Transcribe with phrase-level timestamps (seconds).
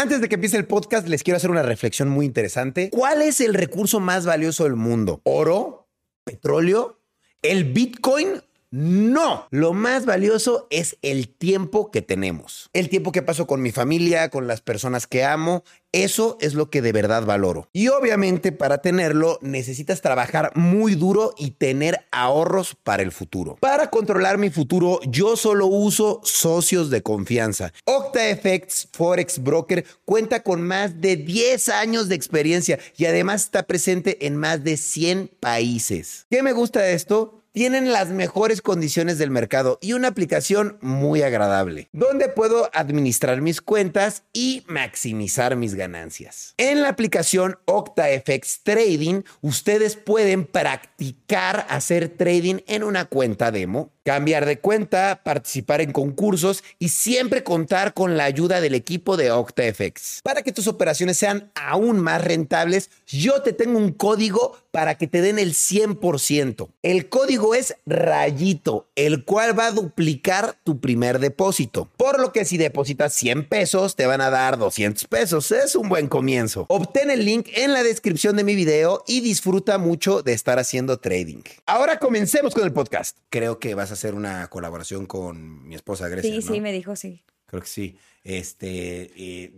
[0.00, 2.88] Antes de que empiece el podcast, les quiero hacer una reflexión muy interesante.
[2.88, 5.20] ¿Cuál es el recurso más valioso del mundo?
[5.24, 5.90] ¿Oro?
[6.24, 7.02] ¿Petróleo?
[7.42, 8.40] ¿El Bitcoin?
[8.72, 12.70] No, lo más valioso es el tiempo que tenemos.
[12.72, 16.70] El tiempo que paso con mi familia, con las personas que amo, eso es lo
[16.70, 17.68] que de verdad valoro.
[17.72, 23.56] Y obviamente para tenerlo necesitas trabajar muy duro y tener ahorros para el futuro.
[23.60, 27.72] Para controlar mi futuro, yo solo uso socios de confianza.
[27.86, 34.26] OctaFX Forex Broker cuenta con más de 10 años de experiencia y además está presente
[34.28, 36.26] en más de 100 países.
[36.30, 37.39] ¿Qué me gusta de esto?
[37.52, 43.60] Tienen las mejores condiciones del mercado y una aplicación muy agradable, donde puedo administrar mis
[43.60, 46.54] cuentas y maximizar mis ganancias.
[46.56, 54.46] En la aplicación OctaFX Trading, ustedes pueden practicar hacer trading en una cuenta demo cambiar
[54.46, 60.20] de cuenta, participar en concursos y siempre contar con la ayuda del equipo de OctaFX.
[60.22, 65.06] Para que tus operaciones sean aún más rentables, yo te tengo un código para que
[65.06, 66.68] te den el 100%.
[66.82, 71.90] El código es rayito, el cual va a duplicar tu primer depósito.
[71.96, 75.50] Por lo que si depositas 100 pesos, te van a dar 200 pesos.
[75.50, 76.66] Es un buen comienzo.
[76.68, 80.98] Obtén el link en la descripción de mi video y disfruta mucho de estar haciendo
[80.98, 81.42] trading.
[81.66, 83.16] Ahora comencemos con el podcast.
[83.28, 86.34] Creo que vas a hacer una colaboración con mi esposa Grecia.
[86.34, 87.24] Sí, sí, me dijo sí.
[87.46, 87.98] Creo que sí.
[88.22, 89.52] Este, eh,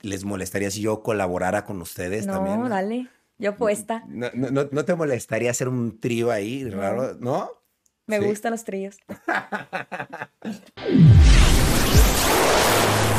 [0.00, 2.60] ¿les molestaría si yo colaborara con ustedes también?
[2.60, 3.08] No, dale.
[3.38, 4.04] Yo puesta.
[4.08, 7.50] No, no, no, te molestaría hacer un trío ahí raro, ¿no?
[8.06, 8.96] Me gustan los tríos.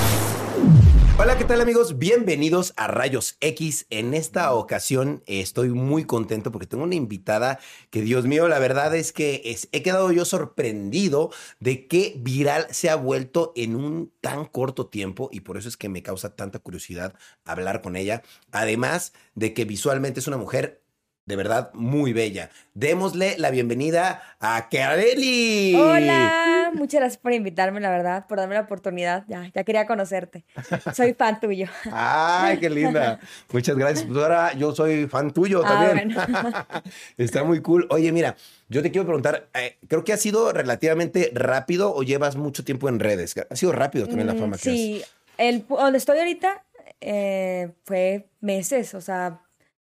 [1.20, 1.98] Hola, ¿qué tal amigos?
[1.98, 3.88] Bienvenidos a Rayos X.
[3.90, 7.58] En esta ocasión estoy muy contento porque tengo una invitada
[7.90, 12.92] que, Dios mío, la verdad es que he quedado yo sorprendido de que viral se
[12.92, 16.60] ha vuelto en un tan corto tiempo y por eso es que me causa tanta
[16.60, 18.22] curiosidad hablar con ella.
[18.52, 20.84] Además de que visualmente es una mujer
[21.26, 22.52] de verdad muy bella.
[22.76, 25.73] Démosle la bienvenida a Kareli.
[25.76, 29.26] Hola, muchas gracias por invitarme, la verdad, por darme la oportunidad.
[29.27, 30.45] Ya, ya quería conocerte.
[30.93, 31.67] Soy fan tuyo.
[31.92, 33.20] Ay, qué linda.
[33.52, 34.05] Muchas gracias.
[34.05, 36.16] Pues ahora yo soy fan tuyo ah, también.
[37.17, 37.87] Está muy cool.
[37.89, 38.36] Oye, mira,
[38.70, 42.89] yo te quiero preguntar, eh, creo que ha sido relativamente rápido o llevas mucho tiempo
[42.89, 43.36] en redes.
[43.49, 45.04] Ha sido rápido también la mm, fama que Sí,
[45.37, 46.66] el, donde estoy ahorita
[47.02, 49.42] eh, fue meses, o sea,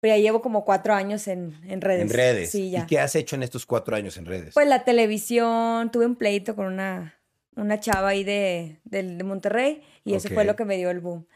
[0.01, 2.01] pero ya llevo como cuatro años en, en redes.
[2.01, 2.51] En redes.
[2.51, 2.81] Sí, ya.
[2.81, 4.55] ¿Y qué has hecho en estos cuatro años en redes?
[4.55, 7.15] Pues la televisión, tuve un pleito con una,
[7.55, 11.27] una chava ahí de, de, Monterrey y eso fue lo que me dio el boom.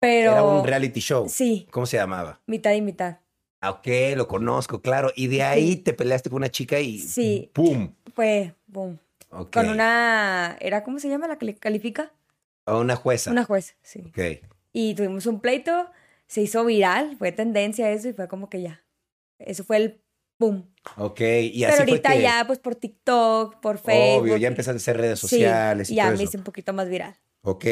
[0.00, 0.32] Pero...
[0.32, 1.28] Era un reality show.
[1.28, 1.68] Sí.
[1.70, 2.40] ¿Cómo se llamaba?
[2.46, 3.18] Mitad y mitad.
[3.60, 3.86] Ah, ok,
[4.16, 5.12] lo conozco, claro.
[5.14, 7.50] Y de ahí te peleaste con una chica y sí.
[7.52, 7.92] ¡pum!
[8.14, 8.98] Fue boom.
[9.52, 10.56] Con una...
[10.60, 12.12] ¿Era cómo se llama la que califica?
[12.64, 13.30] A una jueza.
[13.30, 14.02] Una jueza, sí.
[14.08, 14.48] Ok.
[14.72, 15.90] Y tuvimos un pleito
[16.26, 18.84] se hizo viral, fue tendencia eso y fue como que ya.
[19.38, 20.04] Eso fue el
[20.38, 20.72] boom.
[20.96, 24.22] Ok, y así Pero ahorita ya, pues por TikTok, por Facebook.
[24.22, 27.16] Obvio, ya empezaste a hacer redes sociales y ya me hice un poquito más viral.
[27.42, 27.66] Ok.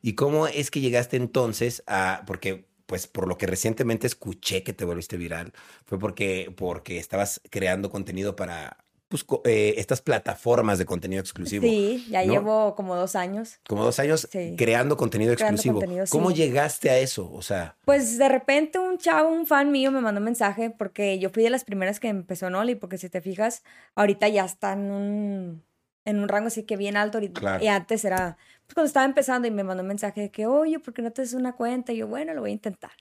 [0.00, 4.74] ¿Y cómo es que llegaste entonces a, porque pues por lo que recientemente escuché que
[4.74, 5.52] te volviste viral,
[5.86, 8.83] fue porque, porque estabas creando contenido para
[9.22, 11.64] pues, eh, estas plataformas de contenido exclusivo.
[11.64, 13.60] Sí, ya llevo como dos años.
[13.68, 15.80] Como dos años creando contenido exclusivo.
[16.10, 17.30] ¿Cómo llegaste a eso?
[17.32, 17.76] O sea.
[17.84, 21.42] Pues de repente un chavo, un fan mío me mandó un mensaje porque yo fui
[21.42, 23.62] de las primeras que empezó en Oli, porque si te fijas,
[23.94, 25.64] ahorita ya está en un,
[26.04, 27.20] en un rango así que bien alto.
[27.60, 28.36] Y antes era,
[28.66, 31.12] pues cuando estaba empezando y me mandó un mensaje de que, oye, ¿por qué no
[31.12, 31.92] te haces una cuenta?
[31.92, 32.92] Y yo, bueno, lo voy a intentar.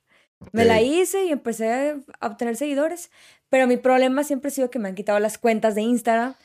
[0.52, 3.12] Me la hice y empecé a obtener seguidores,
[3.50, 6.36] pero mi problema siempre ha sido que me han quitado las cuentas de Instagram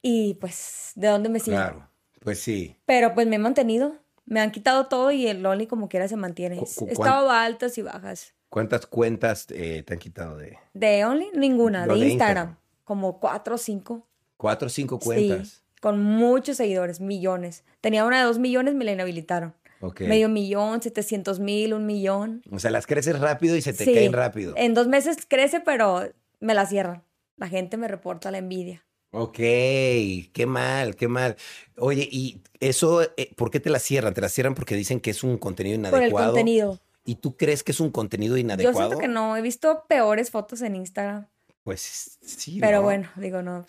[0.00, 1.60] y pues, ¿de dónde me siguen?
[1.60, 1.88] Claro,
[2.20, 2.76] pues sí.
[2.86, 6.16] Pero pues me he mantenido, me han quitado todo y el Only como quiera se
[6.16, 6.58] mantiene.
[6.58, 8.34] He estado altas y bajas.
[8.48, 10.58] ¿Cuántas cuentas eh, te han quitado de...?
[10.74, 12.56] De Only, ninguna, de, Instagram.
[12.84, 14.06] Como cuatro o cinco.
[14.36, 15.48] ¿Cuatro o cinco cuentas?
[15.48, 17.64] Sí, con muchos seguidores, millones.
[17.80, 19.54] Tenía una de dos millones, me la inhabilitaron.
[20.00, 22.42] Medio millón, 700 mil, un millón.
[22.50, 24.54] O sea, las creces rápido y se te caen rápido.
[24.56, 26.08] En dos meses crece, pero
[26.40, 27.02] me la cierran.
[27.36, 28.84] La gente me reporta la envidia.
[29.10, 31.36] Ok, qué mal, qué mal.
[31.76, 34.14] Oye, ¿y eso eh, por qué te la cierran?
[34.14, 36.10] ¿Te la cierran porque dicen que es un contenido inadecuado?
[36.10, 36.80] Por el contenido.
[37.04, 38.78] ¿Y tú crees que es un contenido inadecuado?
[38.78, 39.36] Yo siento que no.
[39.36, 41.26] He visto peores fotos en Instagram.
[41.64, 42.58] Pues sí.
[42.60, 43.66] Pero bueno, digo, no.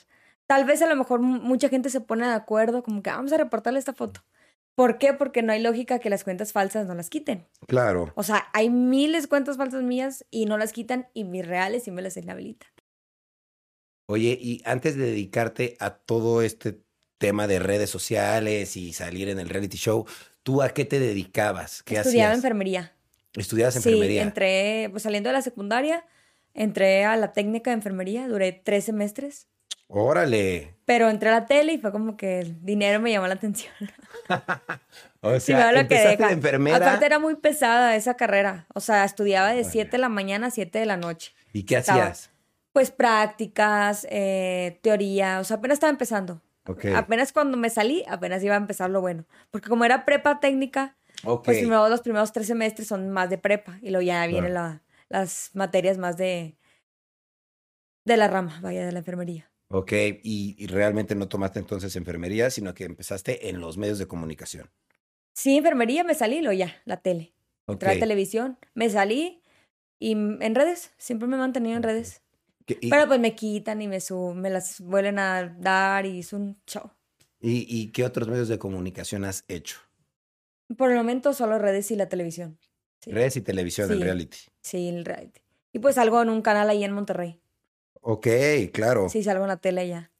[0.48, 3.34] Tal vez a lo mejor mucha gente se pone de acuerdo, como que ah, vamos
[3.34, 4.22] a reportarle esta foto.
[4.76, 5.14] ¿Por qué?
[5.14, 7.48] Porque no hay lógica que las cuentas falsas no las quiten.
[7.68, 8.12] Claro.
[8.16, 11.84] O sea, hay miles de cuentas falsas mías y no las quitan y mis reales
[11.84, 12.70] sí me las inhabilitan.
[14.08, 16.82] Oye, y antes de dedicarte a todo este
[17.18, 20.06] tema de redes sociales y salir en el reality show,
[20.44, 21.84] ¿Tú a qué te dedicabas?
[21.84, 22.94] ¿Qué Estudiaba enfermería.
[23.34, 24.22] ¿Estudiabas enfermería?
[24.22, 26.06] Sí, entré, pues saliendo de la secundaria,
[26.54, 29.48] entré a la técnica de enfermería, duré tres semestres.
[29.88, 30.76] Órale.
[30.86, 33.74] Pero entré a la tele y fue como que el dinero me llamó la atención.
[35.22, 36.78] o sea, lo empezaste que de enfermera.
[36.78, 38.68] Aparte era muy pesada esa carrera.
[38.74, 41.34] O sea, estudiaba de 7 de la mañana a 7 de la noche.
[41.54, 42.32] ¿Y qué hacías?
[42.74, 45.40] Pues prácticas, eh, teoría.
[45.40, 46.42] O sea, apenas estaba empezando.
[46.96, 49.26] Apenas cuando me salí, apenas iba a empezar lo bueno.
[49.52, 50.98] Porque como era prepa técnica,
[51.44, 53.78] pues primero, los primeros tres semestres son más de prepa.
[53.82, 56.58] Y luego ya vienen las materias más de,
[58.06, 59.53] de la rama, vaya, de la enfermería.
[59.76, 59.92] Ok,
[60.22, 64.70] y, realmente no tomaste entonces enfermería, sino que empezaste en los medios de comunicación.
[65.34, 67.34] Sí, enfermería me salí, lo ya, la tele.
[67.66, 67.96] Okay.
[67.96, 69.42] La televisión, me salí
[69.98, 72.22] y en redes, siempre me he mantenido en redes.
[72.68, 76.62] Pero pues me quitan y me suben, me las vuelven a dar y es un
[76.68, 76.92] show.
[77.42, 79.78] ¿Y, qué otros medios de comunicación has hecho?
[80.78, 82.60] Por el momento solo redes y la televisión.
[83.08, 84.38] Redes y televisión, el reality.
[84.62, 85.42] Sí, el reality.
[85.74, 87.43] Y pues algo en un canal ahí en Monterrey.
[88.06, 88.28] Ok,
[88.74, 89.08] claro.
[89.10, 90.12] Sí, salgo en la tele ya.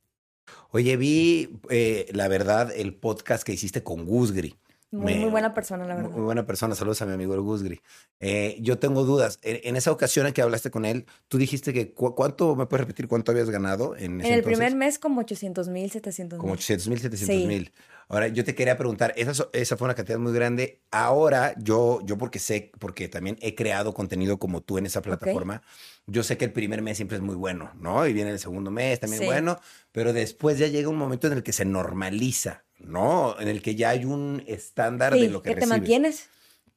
[0.72, 4.56] Oye, vi, eh, la verdad, el podcast que hiciste con Gusgri.
[4.94, 6.12] Muy, muy, buena persona, la verdad.
[6.12, 6.76] Muy buena persona.
[6.76, 7.82] Saludos a mi amigo el Gusgri.
[8.20, 9.40] Eh, yo tengo dudas.
[9.42, 13.08] En, esa ocasión en que hablaste con él, tú dijiste que ¿cuánto, me puedes repetir
[13.08, 16.42] cuánto habías ganado en En el primer mes como 800 mil, 700 mil.
[16.42, 17.74] Como 800 mil, 700 mil.
[18.08, 20.82] Ahora, yo te quería preguntar, esa, esa fue una cantidad muy grande.
[20.92, 25.64] Ahora, yo, yo porque sé, porque también he creado contenido como tú en esa plataforma,
[26.06, 28.06] yo sé que el primer mes siempre es muy bueno, ¿no?
[28.06, 29.60] Y viene el segundo mes también bueno,
[29.92, 32.64] pero después ya llega un momento en el que se normaliza.
[32.84, 33.40] ¿No?
[33.40, 36.30] En el que ya hay un estándar de lo que, que te mantienes.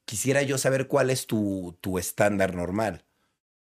[0.04, 3.04] Quisiera yo saber cuál es tu, tu estándar normal.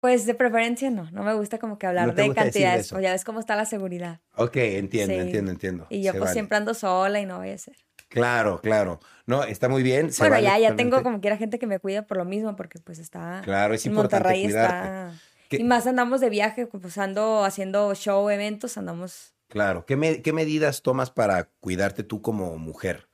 [0.01, 3.25] Pues de preferencia no, no me gusta como que hablar de cantidades, o ya ves
[3.25, 4.21] cómo está la seguridad.
[4.37, 5.87] Ok, entiendo, entiendo, entiendo.
[5.89, 7.77] Y yo pues siempre ando sola y no voy a ser.
[8.09, 9.01] Claro, claro.
[9.27, 10.11] No, está muy bien.
[10.19, 12.99] bueno, ya, ya tengo como quiera gente que me cuida por lo mismo, porque pues
[12.99, 13.41] está.
[13.45, 15.13] Claro, es importante Monterrey está.
[15.51, 19.87] Y más andamos de viaje, pues ando haciendo show, eventos, andamos Claro.
[19.87, 23.07] ¿Qué, ¿Qué, medidas tomas para cuidarte tú como mujer?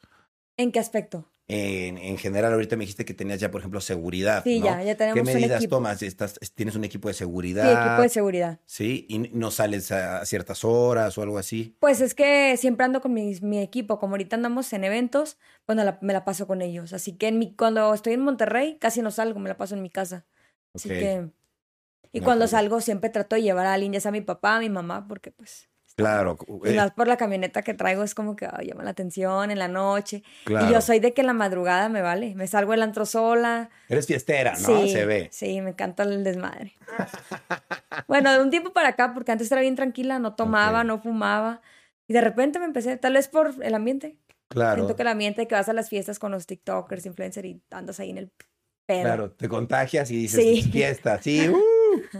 [0.56, 1.30] ¿En qué aspecto?
[1.48, 4.42] En, en, general, ahorita me dijiste que tenías ya, por ejemplo, seguridad.
[4.42, 6.02] Sí, ya, ya tenemos ¿Qué medidas tomas?
[6.02, 7.64] ¿Estás, ¿Tienes un equipo de seguridad?
[7.64, 8.60] Sí, equipo de seguridad.
[8.64, 11.76] Sí, y no sales a ciertas horas o algo así.
[11.78, 13.98] Pues es que siempre ando con mi, mi equipo.
[13.98, 15.36] Como ahorita andamos en eventos,
[15.66, 16.94] pues me la paso con ellos.
[16.94, 19.82] Así que en mi, cuando estoy en Monterrey, casi no salgo, me la paso en
[19.82, 20.24] mi casa.
[20.72, 21.28] Así que.
[22.12, 24.60] Y cuando salgo, siempre trato de llevar a alguien, ya sea a mi papá, a
[24.60, 25.69] mi mamá, porque pues
[26.00, 26.38] Claro.
[26.64, 29.68] Y más por la camioneta que traigo es como que llama la atención en la
[29.68, 30.22] noche.
[30.46, 32.34] Y yo soy de que en la madrugada me vale.
[32.34, 33.70] Me salgo el antro sola.
[33.88, 34.86] Eres fiestera, ¿no?
[34.86, 35.28] Se ve.
[35.30, 36.74] Sí, me encanta el desmadre.
[38.08, 41.60] bueno, de un tiempo para acá, porque antes era bien tranquila, no tomaba, no fumaba.
[42.08, 44.18] Y de repente me empecé, tal vez por el ambiente.
[44.48, 44.76] Claro.
[44.76, 48.00] Siento que el ambiente que vas a las fiestas con los TikTokers, influencers y andas
[48.00, 48.32] ahí en el
[48.86, 49.02] pedo.
[49.02, 50.62] Claro, te contagias y dices, sí.
[50.70, 51.48] fiesta, sí.
[51.82, 52.18] Uh.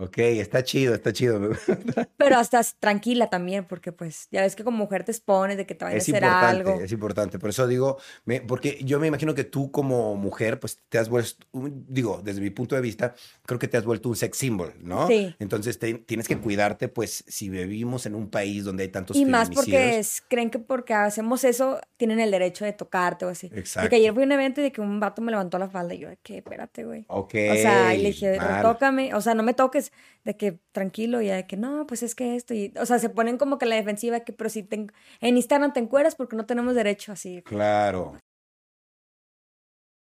[0.00, 1.40] Ok, está chido, está chido.
[2.16, 5.74] Pero estás tranquila también, porque pues ya ves que como mujer te expones de que
[5.74, 6.80] te vaya a hacer algo.
[6.80, 7.98] Es importante, por eso digo,
[8.46, 12.50] porque yo me imagino que tú como mujer, pues te has vuelto, digo, desde mi
[12.50, 15.08] punto de vista, creo que te has vuelto un sex symbol, ¿no?
[15.08, 15.34] Sí.
[15.40, 19.50] Entonces tienes que cuidarte, pues si vivimos en un país donde hay tantos Y más
[19.50, 23.50] porque creen que porque hacemos eso, tienen el derecho de tocarte o así.
[23.52, 23.86] Exacto.
[23.86, 25.94] Porque ayer fui a un evento y de que un vato me levantó la falda
[25.94, 26.38] y yo, ¿qué?
[26.38, 27.04] Espérate, güey.
[27.08, 27.34] Ok.
[27.50, 29.87] O sea, y le dije, tócame, o sea, no me toques
[30.24, 33.08] de que tranquilo y de que no, pues es que esto, y, o sea, se
[33.08, 34.86] ponen como que la defensiva, que pero si te,
[35.20, 37.42] en Instagram te encueras porque no tenemos derecho así.
[37.42, 38.18] Claro.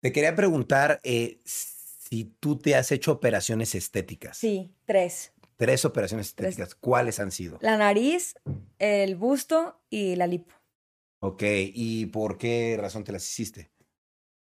[0.01, 4.37] Te quería preguntar eh, si tú te has hecho operaciones estéticas.
[4.37, 5.33] Sí, tres.
[5.57, 6.75] Tres operaciones estéticas.
[6.75, 7.57] ¿Cuáles han sido?
[7.61, 8.35] La nariz,
[8.77, 10.53] el busto y la lipo.
[11.19, 13.71] Ok, ¿y por qué razón te las hiciste?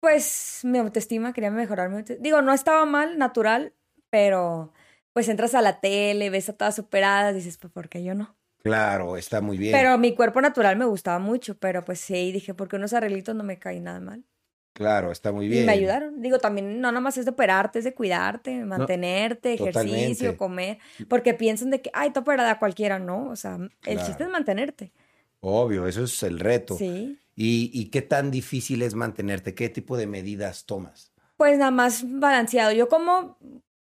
[0.01, 2.23] Pues mi autoestima, quería mejorar mi autoestima.
[2.23, 3.73] Digo, no estaba mal, natural,
[4.11, 4.75] pero
[5.17, 8.37] pues entras a la tele, ves a todas operadas, dices, pues, ¿por qué yo no?
[8.63, 9.73] Claro, está muy bien.
[9.73, 13.43] Pero mi cuerpo natural me gustaba mucho, pero pues sí, dije, porque unos arreglitos no
[13.43, 14.27] me caen nada mal.
[14.75, 15.63] Claro, está muy bien.
[15.63, 16.21] Y me ayudaron.
[16.21, 20.81] Digo, también no nada más es de operarte, es de cuidarte, mantenerte, ejercicio, comer.
[21.09, 23.31] Porque piensan de que, ay, te operada cualquiera, ¿no?
[23.31, 23.57] O sea,
[23.87, 24.93] el chiste es mantenerte.
[25.41, 26.77] Obvio, eso es el reto.
[26.77, 27.19] Sí.
[27.35, 29.55] ¿Y, ¿Y qué tan difícil es mantenerte?
[29.55, 31.15] ¿Qué tipo de medidas tomas?
[31.39, 32.73] Pues nada más balanceado.
[32.73, 33.39] Yo como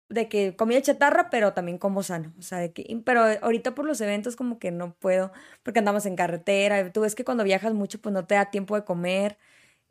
[0.08, 2.32] de que comida chatarra, pero también como sano.
[2.38, 5.32] O sea, de que, pero ahorita por los eventos como que no puedo,
[5.62, 6.92] porque andamos en carretera.
[6.92, 9.38] Tú ves que cuando viajas mucho, pues no te da tiempo de comer.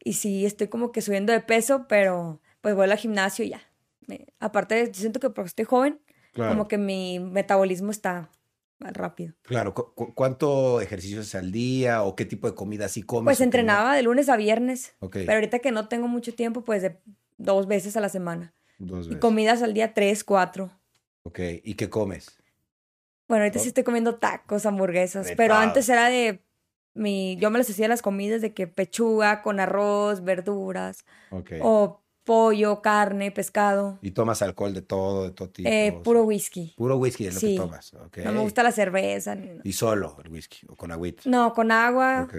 [0.03, 3.62] Y sí, estoy como que subiendo de peso, pero pues voy al gimnasio y ya.
[4.39, 6.00] aparte, siento que porque estoy joven,
[6.36, 8.29] como que mi metabolismo está
[8.79, 9.34] rápido.
[9.43, 13.25] Claro, ¿cuánto ejercicio haces al día o qué tipo de comida así comes?
[13.25, 14.96] Pues entrenaba de lunes a viernes.
[15.12, 16.98] Pero ahorita que no tengo mucho tiempo, pues de
[17.38, 18.53] dos veces a la semana.
[18.80, 19.18] Dos veces.
[19.18, 20.72] Y comidas al día tres, cuatro.
[21.24, 22.38] Ok, ¿y qué comes?
[23.27, 26.44] Bueno, ahorita sí estoy comiendo tacos, hamburguesas, pero antes era de
[26.94, 31.60] mi, yo me las hacía las comidas de que pechuga con arroz, verduras, okay.
[31.63, 33.98] o pollo, carne, pescado.
[34.01, 35.70] ¿Y tomas alcohol de todo, de todo tipo?
[35.70, 36.74] Eh, puro whisky.
[36.75, 38.25] Puro whisky es lo que tomas, okay.
[38.25, 39.36] No me gusta la cerveza.
[39.63, 41.24] ¿Y solo el whisky o con agüita?
[41.25, 42.24] No, con agua.
[42.24, 42.36] Ok.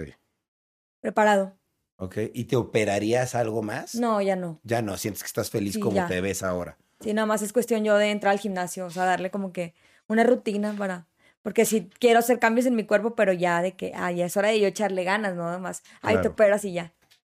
[1.01, 1.57] Preparado.
[1.97, 3.95] Ok, ¿y te operarías algo más?
[3.95, 4.59] No, ya no.
[4.63, 6.77] Ya no, sientes que estás feliz como te ves ahora.
[6.99, 9.73] Sí, nada más es cuestión yo de entrar al gimnasio, o sea, darle como que
[10.07, 11.07] una rutina para...
[11.41, 14.35] Porque sí quiero hacer cambios en mi cuerpo, pero ya de que, ah, ya es
[14.35, 15.43] hora de yo echarle ganas, ¿no?
[15.43, 16.93] Nada más, ahí te operas y ya.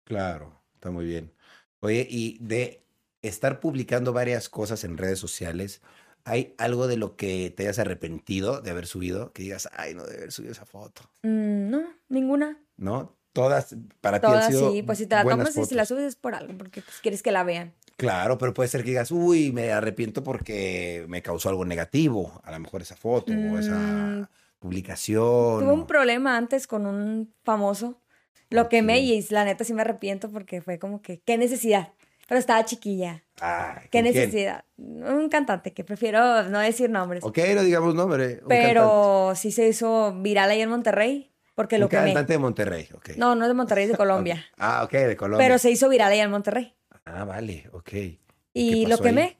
[0.05, 1.33] Claro, está muy bien.
[1.81, 2.81] Oye, y de
[3.21, 5.81] estar publicando varias cosas en redes sociales,
[6.23, 9.33] ¿hay algo de lo que te hayas arrepentido de haber subido?
[9.33, 11.01] Que digas, ay, no de haber subido esa foto.
[11.23, 12.57] Mm, no, ninguna.
[12.77, 13.17] ¿No?
[13.37, 16.05] Todas para ti han sido sí, pues si te la tomas y si la subes
[16.05, 17.71] es por algo, porque pues, quieres que la vean.
[17.95, 22.51] Claro, pero puede ser que digas, uy, me arrepiento porque me causó algo negativo, a
[22.51, 24.27] lo mejor esa foto o esa mm.
[24.57, 25.59] publicación.
[25.59, 28.01] Tuve un problema antes con un famoso,
[28.49, 31.93] lo quemé y la neta sí me arrepiento porque fue como que, qué necesidad.
[32.27, 33.23] Pero estaba chiquilla.
[33.91, 34.65] ¿Qué necesidad?
[34.77, 37.23] Un cantante que prefiero no decir nombres.
[37.23, 38.41] Ok, no digamos nombre.
[38.47, 41.29] Pero sí se hizo viral ahí en Monterrey.
[41.57, 43.17] Porque lo un cantante de Monterrey, ok.
[43.17, 44.45] No, no es de Monterrey, es de Colombia.
[44.59, 45.43] Ah, ok, de Colombia.
[45.43, 46.75] Pero se hizo viral ahí en Monterrey.
[47.03, 47.93] Ah, vale, ok.
[48.53, 49.39] Y, lo quemé.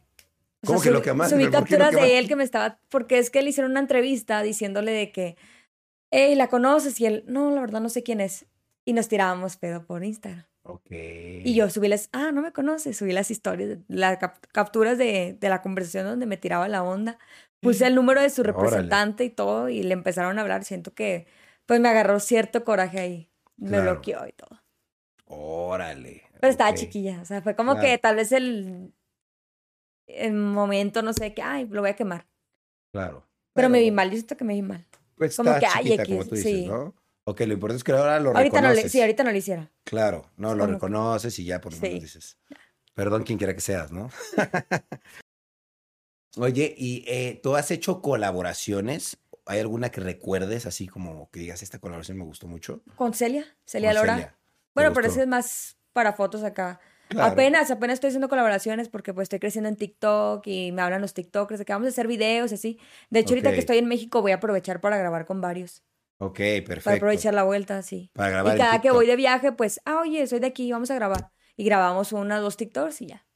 [0.66, 1.36] ¿Cómo que lo quemaste?
[1.36, 2.80] Subí capturas de él que me estaba.
[2.90, 5.38] Porque es que le hicieron una entrevista diciéndole de que.
[6.10, 7.00] Hey, ¿la conoces?
[7.00, 8.48] Y él, no, la verdad no sé quién es.
[8.84, 10.48] Y nos tirábamos pedo por Instagram.
[10.64, 10.90] Ok.
[10.90, 12.10] Y yo subí las.
[12.14, 12.98] Ah, no me conoces.
[12.98, 14.18] Subí las historias, las
[14.52, 17.20] capturas de, de, la conversación donde me tiraba la onda.
[17.60, 19.70] Puse el número de su representante y todo.
[19.70, 20.64] Y le empezaron a hablar.
[20.64, 21.28] Siento que.
[21.68, 23.32] Pues me agarró cierto coraje ahí.
[23.58, 24.64] Me bloqueó y todo.
[25.26, 26.24] Órale.
[26.40, 28.94] Pero estaba chiquilla, o sea, fue como que tal vez el,
[30.08, 32.28] el momento, no sé, que, ay, lo voy a quemar.
[32.92, 33.28] Claro.
[33.54, 34.88] Pero, me vi mal, yo siento que me vi mal.
[35.16, 36.68] Pues como que, ay, como tú dices, sí.
[36.68, 36.96] ¿no?
[37.26, 38.84] Ok, lo importante es que ahora lo ahorita reconoces.
[38.86, 39.72] No sí, ahorita no lo hiciera.
[39.84, 42.38] Claro, no, lo reconoces y ya por lo menos dices.
[42.94, 44.10] Perdón quien quiera que seas, ¿no?
[46.38, 49.18] Oye, ¿y eh, tú has hecho colaboraciones?
[49.48, 52.84] ¿Hay alguna que recuerdes así como que digas, esta colaboración me gustó mucho?
[52.96, 54.38] Con Celia, Celia Lora.
[54.74, 56.80] Bueno, pero ese es más para fotos acá.
[57.18, 61.14] Apenas, apenas estoy haciendo colaboraciones porque pues estoy creciendo en TikTok y me hablan los
[61.14, 62.80] TikTokers de que vamos a hacer videos y así.
[63.10, 65.84] De hecho, ahorita que estoy en México voy a aprovechar para grabar con varios.
[66.20, 66.84] Ok, perfecto.
[66.84, 68.12] Para aprovechar la vuelta, sí.
[68.14, 68.56] Para grabar.
[68.56, 71.32] Y cada que voy de viaje, pues, ah, oye, soy de aquí, vamos a grabar.
[71.56, 73.27] Y grabamos una, dos TikToks y ya.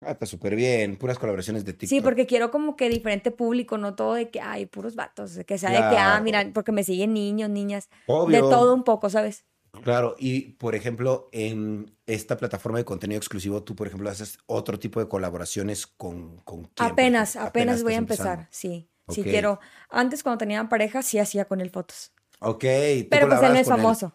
[0.00, 0.96] Ah, está súper bien.
[0.96, 1.88] Puras colaboraciones de TikTok.
[1.88, 5.38] Sí, porque quiero como que diferente público, no todo de que hay puros vatos.
[5.46, 7.88] Que sea de que, ah, mira, porque me siguen niños, niñas.
[8.28, 9.44] De todo un poco, ¿sabes?
[9.82, 14.78] Claro, y por ejemplo, en esta plataforma de contenido exclusivo, tú, por ejemplo, haces otro
[14.78, 18.88] tipo de colaboraciones con, con Apenas, apenas, voy a empezar, sí.
[19.08, 19.60] Sí quiero.
[19.88, 22.12] Antes, cuando tenía pareja, sí hacía con él fotos.
[22.40, 22.64] Ok.
[23.08, 24.12] Pero pues él no es famoso.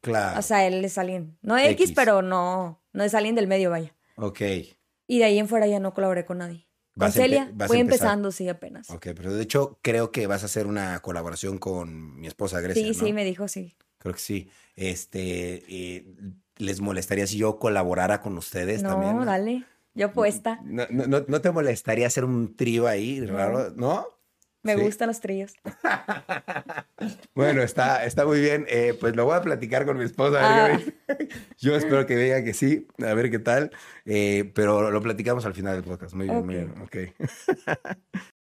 [0.00, 0.38] Claro.
[0.38, 1.38] O sea, él es alguien.
[1.40, 3.94] No X, pero no, no es alguien del medio, vaya.
[4.16, 4.40] Ok.
[5.06, 6.66] Y de ahí en fuera ya no colaboré con nadie.
[6.96, 8.88] Con Celia, voy empezando, sí, apenas.
[8.90, 12.86] Ok, pero de hecho creo que vas a hacer una colaboración con mi esposa Grecia.
[12.86, 13.76] Sí, sí, me dijo sí.
[13.98, 14.50] Creo que sí.
[14.76, 16.04] Este, eh,
[16.56, 19.16] ¿les molestaría si yo colaborara con ustedes también?
[19.16, 19.64] No, dale.
[19.94, 20.60] Yo puesta.
[20.64, 23.70] No, no, no, te molestaría hacer un trío ahí raro?
[23.70, 24.06] ¿No?
[24.64, 25.52] Me gustan los tríos.
[27.34, 28.64] bueno, está, está muy bien.
[28.68, 30.38] Eh, pues lo voy a platicar con mi esposa.
[30.40, 30.80] Ah.
[31.58, 33.70] Yo espero que diga que sí, a ver qué tal.
[34.06, 36.14] Eh, pero lo platicamos al final del podcast.
[36.14, 36.74] Muy bien, muy bien.
[36.82, 36.96] Ok.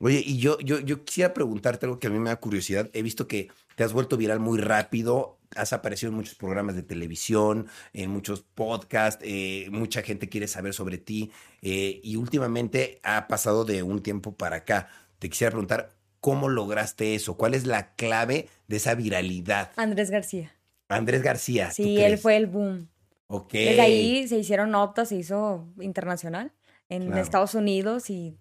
[0.00, 2.90] Oye, y yo, yo, yo quisiera preguntarte algo que a mí me da curiosidad.
[2.92, 6.82] He visto que te has vuelto viral muy rápido, has aparecido en muchos programas de
[6.82, 11.30] televisión, en muchos podcasts, eh, mucha gente quiere saber sobre ti
[11.62, 14.88] eh, y últimamente ha pasado de un tiempo para acá.
[15.22, 17.36] Te quisiera preguntar, ¿cómo lograste eso?
[17.36, 19.70] ¿Cuál es la clave de esa viralidad?
[19.76, 20.52] Andrés García.
[20.88, 21.70] Andrés García.
[21.70, 22.88] Sí, él fue el boom.
[23.28, 23.52] Ok.
[23.52, 26.50] Desde ahí se hicieron notas, se hizo internacional
[26.88, 28.36] en Estados Unidos y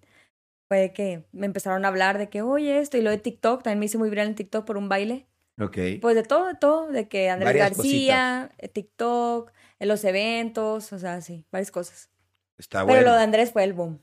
[0.69, 3.77] fue que me empezaron a hablar de que, oye, esto, y lo de TikTok, también
[3.77, 5.27] me hice muy viral en TikTok por un baile.
[5.59, 5.77] Ok.
[6.01, 10.97] Pues de todo, de todo, de que Andrés García, eh, TikTok, en los eventos, o
[10.97, 12.09] sea, sí, varias cosas.
[12.57, 12.97] Está bueno.
[12.97, 13.99] Pero lo de Andrés fue el boom.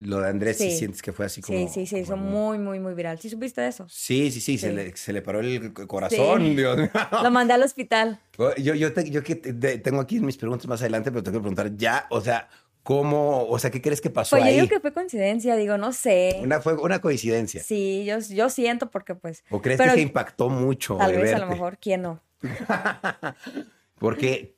[0.00, 1.58] Lo de Andrés sí, sientes que fue así como...
[1.58, 3.18] Sí, sí, se hizo muy, muy, muy viral.
[3.18, 3.86] ¿Sí supiste de eso?
[3.88, 6.90] Sí, sí, sí, Se, le, se le paró el corazón, Dios mío.
[7.22, 8.20] Lo mandé al hospital.
[8.58, 12.06] Yo, yo, yo que tengo aquí mis preguntas más adelante, pero tengo que preguntar ya,
[12.10, 12.48] o sea,
[12.86, 14.54] ¿Cómo, o sea, qué crees que pasó pues ahí?
[14.54, 16.38] yo digo que fue coincidencia, digo, no sé.
[16.40, 17.60] Una, fue una coincidencia.
[17.60, 19.42] Sí, yo, yo siento porque pues...
[19.50, 20.94] ¿O crees que se impactó mucho?
[20.96, 22.22] Tal vez, a lo mejor, ¿quién no?
[23.98, 24.54] porque,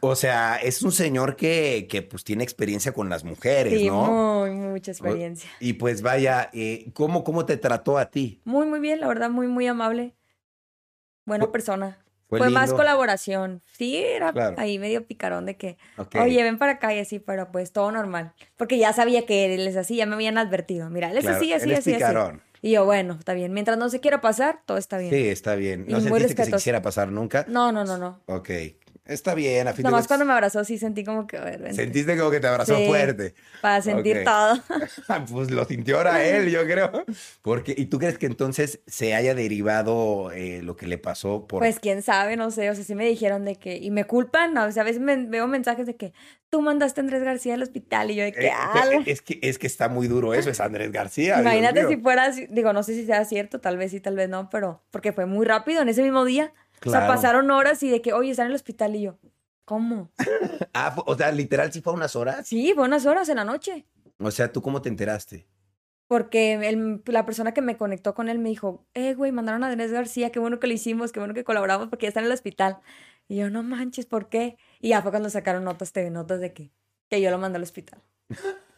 [0.00, 4.40] o sea, es un señor que, que pues tiene experiencia con las mujeres, sí, ¿no?
[4.40, 5.50] muy, mucha experiencia.
[5.60, 8.40] Y pues vaya, eh, ¿cómo, ¿cómo te trató a ti?
[8.44, 10.14] Muy, muy bien, la verdad, muy, muy amable.
[11.24, 11.98] Buena persona.
[12.28, 13.60] Fue, más colaboración.
[13.76, 15.76] Sí, era ahí medio picarón de que,
[16.18, 18.32] oye, ven para acá y así, pero pues todo normal.
[18.56, 20.88] Porque ya sabía que él es así, ya me habían advertido.
[20.88, 22.14] Mira, él es así, así, así, así.
[22.62, 23.52] Y yo, bueno, está bien.
[23.52, 25.10] Mientras no se quiera pasar, todo está bien.
[25.12, 25.84] Sí, está bien.
[25.88, 27.44] ¿No sentiste que se quisiera pasar nunca?
[27.48, 28.20] No, no, no, no.
[28.26, 28.50] Ok.
[29.04, 31.36] Está bien, a fin Nomás cuando me abrazó sí sentí como que...
[31.72, 33.34] Sentiste como que te abrazó fuerte.
[33.60, 34.62] Para sentir todo.
[35.32, 37.04] pues lo sintió ahora él, yo creo.
[37.42, 41.58] Porque, ¿y tú crees que entonces se haya derivado eh, lo que le pasó por...
[41.58, 42.70] Pues quién sabe, no sé.
[42.70, 43.76] O sea, sí me dijeron de que...
[43.76, 46.12] Y me culpan, o sea, a veces me, veo mensajes de que
[46.48, 48.46] tú mandaste a Andrés García al hospital y yo de que...
[48.46, 51.40] Eh, eh, es, que es que está muy duro eso, es Andrés García.
[51.40, 52.30] Imagínate si fuera...
[52.30, 54.80] Digo, no sé si sea cierto, tal vez sí, tal vez no, pero...
[54.92, 56.52] Porque fue muy rápido en ese mismo día.
[56.84, 59.18] O sea, pasaron horas y de que, oye, están en el hospital y yo,
[59.64, 60.10] ¿cómo?
[60.74, 62.46] ah, o sea, literal, sí fue unas horas.
[62.46, 63.86] Sí, fue unas horas en la noche.
[64.18, 65.46] O sea, ¿tú cómo te enteraste?
[66.06, 69.92] Porque la persona que me conectó con él me dijo, eh, güey, mandaron a Andrés
[69.92, 72.32] García, qué bueno que lo hicimos, qué bueno que colaboramos porque ya está en el
[72.32, 72.80] hospital.
[73.28, 74.58] Y yo, no manches, ¿por qué?
[74.80, 76.70] Y ya fue cuando sacaron notas, TV notas de que,
[77.08, 78.02] que yo lo mandé al hospital.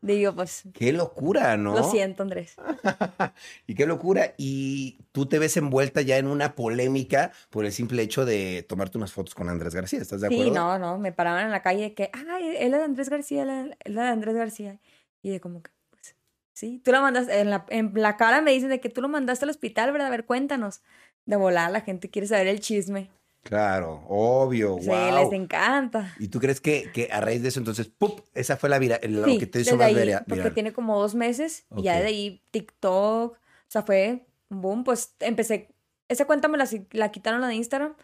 [0.00, 0.62] Digo, pues.
[0.72, 1.74] Qué locura, ¿no?
[1.74, 2.56] Lo siento, Andrés.
[3.66, 4.34] y qué locura.
[4.36, 8.98] Y tú te ves envuelta ya en una polémica por el simple hecho de tomarte
[8.98, 10.00] unas fotos con Andrés García.
[10.00, 10.44] ¿Estás de acuerdo?
[10.44, 10.98] Sí, no, no.
[10.98, 14.00] Me paraban en la calle que, ay, él es de Andrés García, él es de
[14.00, 14.80] Andrés García.
[15.22, 16.14] Y de como que, pues,
[16.52, 16.80] sí.
[16.84, 19.44] Tú lo mandaste, en la, en la cara me dicen de que tú lo mandaste
[19.44, 20.08] al hospital, ¿verdad?
[20.08, 20.82] A ver, cuéntanos.
[21.24, 23.10] De volar, la gente quiere saber el chisme.
[23.46, 26.12] Claro, obvio, sí, les encanta.
[26.18, 28.20] ¿Y tú crees que, que a raíz de eso, entonces, ¡pup!
[28.34, 31.64] Esa fue la vida, lo que te hizo más ahí, Porque tiene como dos meses
[31.76, 33.38] y ya de ahí TikTok, o
[33.68, 34.82] sea, fue un boom.
[34.82, 35.72] Pues empecé,
[36.08, 37.94] esa cuenta me la, la quitaron la de Instagram,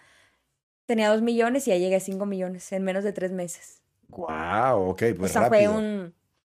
[0.86, 3.82] tenía dos millones y ya llegué a cinco millones en menos de tres meses.
[4.08, 4.90] ¡Wow!
[4.90, 6.14] Ok, pues o sea, fue un...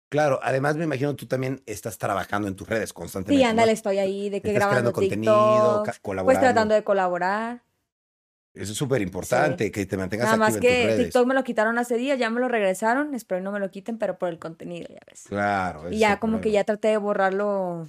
[0.08, 3.42] Claro, además me imagino tú también estás trabajando en tus redes constantemente.
[3.42, 6.24] Sí, ándale, estoy ahí, de que grabando contenido, colaborando.
[6.24, 7.65] Pues tratando de colaborar.
[8.56, 11.96] Eso es súper importante, que te mantengas Nada más que TikTok me lo quitaron hace
[11.96, 14.88] días, ya me lo regresaron, espero que no me lo quiten, pero por el contenido,
[14.88, 15.24] ya ves.
[15.28, 15.92] Claro.
[15.92, 17.86] Y ya como que ya traté de borrar lo,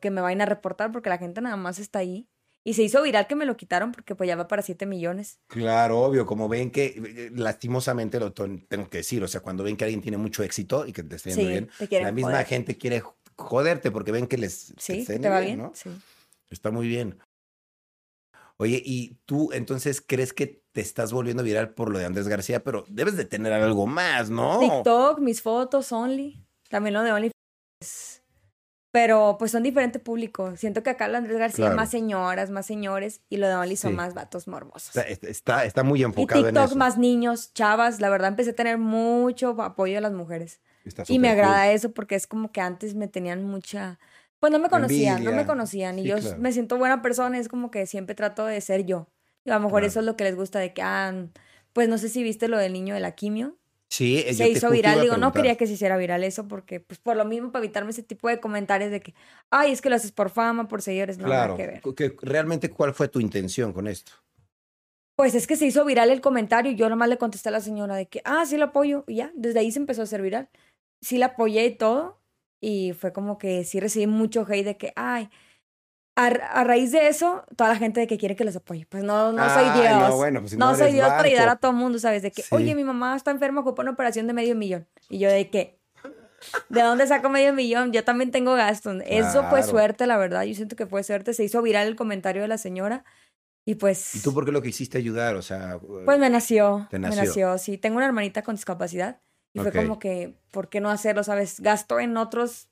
[0.00, 2.28] que me vayan a reportar, porque la gente nada más está ahí.
[2.64, 5.38] Y se hizo viral que me lo quitaron porque pues ya va para 7 millones.
[5.46, 9.76] Claro, obvio, como ven que eh, lastimosamente lo tengo que decir, o sea, cuando ven
[9.76, 11.70] que alguien tiene mucho éxito y que te está yendo bien,
[12.02, 13.02] la misma gente quiere
[13.36, 15.90] joderte porque ven que les sí, te, va bien, Sí.
[16.50, 17.18] Está muy bien.
[18.60, 22.64] Oye, ¿y tú entonces crees que te estás volviendo viral por lo de Andrés García?
[22.64, 24.58] Pero debes de tener algo más, ¿no?
[24.58, 26.44] TikTok, mis fotos, Only.
[26.68, 27.30] También lo de Only.
[28.90, 30.58] Pero pues son diferentes públicos.
[30.58, 33.20] Siento que acá lo de Andrés García más señoras, más señores.
[33.28, 34.96] Y lo de Only son más vatos morbosos.
[34.96, 38.00] Está, está, muy enfocado y TikTok, en más niños, chavas.
[38.00, 40.60] La verdad empecé a tener mucho apoyo de las mujeres.
[41.06, 44.00] y me agrada eso porque es como que antes me tenían mucha
[44.40, 45.98] pues no me conocían, no me conocían.
[45.98, 49.08] Y yo me siento buena persona, es como que siempre trato de ser yo.
[49.44, 51.12] Y a lo mejor eso es lo que les gusta de que, ah,
[51.72, 53.56] pues no sé si viste lo del niño de la quimio.
[53.90, 55.00] Sí, se hizo viral.
[55.00, 57.90] Digo, no quería que se hiciera viral eso porque, pues por lo mismo, para evitarme
[57.90, 59.14] ese tipo de comentarios de que,
[59.50, 61.94] ay, es que lo haces por fama, por seguidores, no claro, nada que ver.
[61.94, 64.12] Que realmente, ¿cuál fue tu intención con esto?
[65.16, 67.60] Pues es que se hizo viral el comentario y yo nomás le contesté a la
[67.60, 69.04] señora de que, ah, sí lo apoyo.
[69.08, 70.48] Y ya, desde ahí se empezó a hacer viral.
[71.00, 72.20] Sí la apoyé y todo.
[72.60, 75.30] Y fue como que sí recibí mucho hate de que, ay,
[76.18, 78.86] a, raíz de eso, toda la gente de que quiere que los apoye.
[78.88, 80.08] Pues no, no soy Dios.
[80.08, 82.22] No, bueno, pues no, soy Dios para ayudar a todo el mundo, ¿sabes?
[82.22, 84.88] De que, oye, mi mamá está enferma, ocupa una operación de medio millón.
[85.08, 85.78] Y yo de que,
[86.68, 87.92] ¿de dónde saco medio millón?
[87.92, 89.00] Yo también tengo gastos.
[89.06, 90.42] Eso fue suerte, la verdad.
[90.42, 91.34] Yo siento que fue suerte.
[91.34, 93.04] Se hizo viral el comentario de la señora.
[93.64, 94.16] Y pues.
[94.16, 95.36] ¿Y tú por qué lo quisiste ayudar?
[95.36, 95.78] O sea.
[96.04, 96.88] Pues me nació.
[96.90, 97.78] Me nació, sí.
[97.78, 99.20] Tengo una hermanita con discapacidad.
[99.60, 101.24] Y fue como que, ¿por qué no hacerlo?
[101.24, 101.60] ¿Sabes?
[101.60, 102.68] Gasto en otros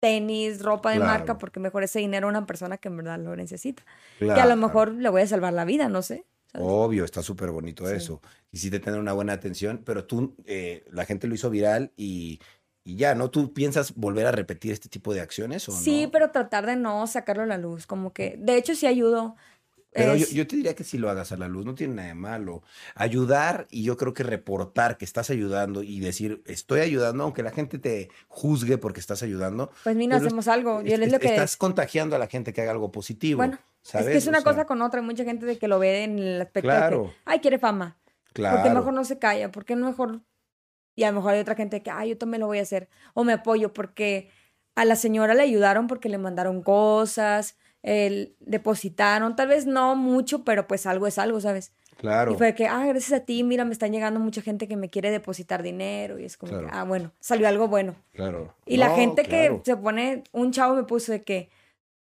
[0.00, 3.36] tenis, ropa de marca, porque mejor ese dinero a una persona que en verdad lo
[3.36, 3.84] necesita.
[4.18, 6.24] Que a lo mejor le voy a salvar la vida, no sé.
[6.54, 8.20] Obvio, está súper bonito eso.
[8.50, 12.40] Quisiste tener una buena atención, pero tú, eh, la gente lo hizo viral y,
[12.82, 13.30] y, ya, ¿no?
[13.30, 17.06] ¿Tú piensas volver a repetir este tipo de acciones o Sí, pero tratar de no
[17.06, 19.36] sacarlo a la luz, como que, de hecho sí ayudo
[19.92, 22.14] pero yo, te diría que si lo hagas a la luz, no tiene nada de
[22.14, 22.62] malo.
[22.94, 27.50] Ayudar y yo creo que reportar que estás ayudando y decir, estoy ayudando, aunque la
[27.50, 29.72] gente te juzgue porque estás ayudando.
[29.82, 30.82] Pues mira, pues hacemos algo.
[30.82, 31.28] Yo es, lo que...
[31.28, 33.38] Estás contagiando a la gente que haga algo positivo.
[33.38, 33.58] Bueno,
[33.92, 35.00] es que es una cosa con otra.
[35.00, 37.98] Hay mucha gente de que lo ve en el aspecto de que, ay, quiere fama.
[38.32, 38.58] Claro.
[38.58, 40.20] Porque mejor no se calla, porque mejor
[40.94, 42.88] Y a lo mejor hay otra gente que, ah, yo también lo voy a hacer.
[43.14, 44.30] O me apoyo porque
[44.76, 50.44] a la señora le ayudaron porque le mandaron cosas, el, depositaron, tal vez no mucho,
[50.44, 51.72] pero pues algo es algo, ¿sabes?
[52.00, 52.32] Claro.
[52.32, 54.88] Y fue que, ah, gracias a ti, mira, me están llegando mucha gente que me
[54.88, 56.18] quiere depositar dinero.
[56.18, 57.94] Y es como que, ah, bueno, salió algo bueno.
[58.14, 58.54] Claro.
[58.64, 61.50] Y la gente que se pone, un chavo me puso de que,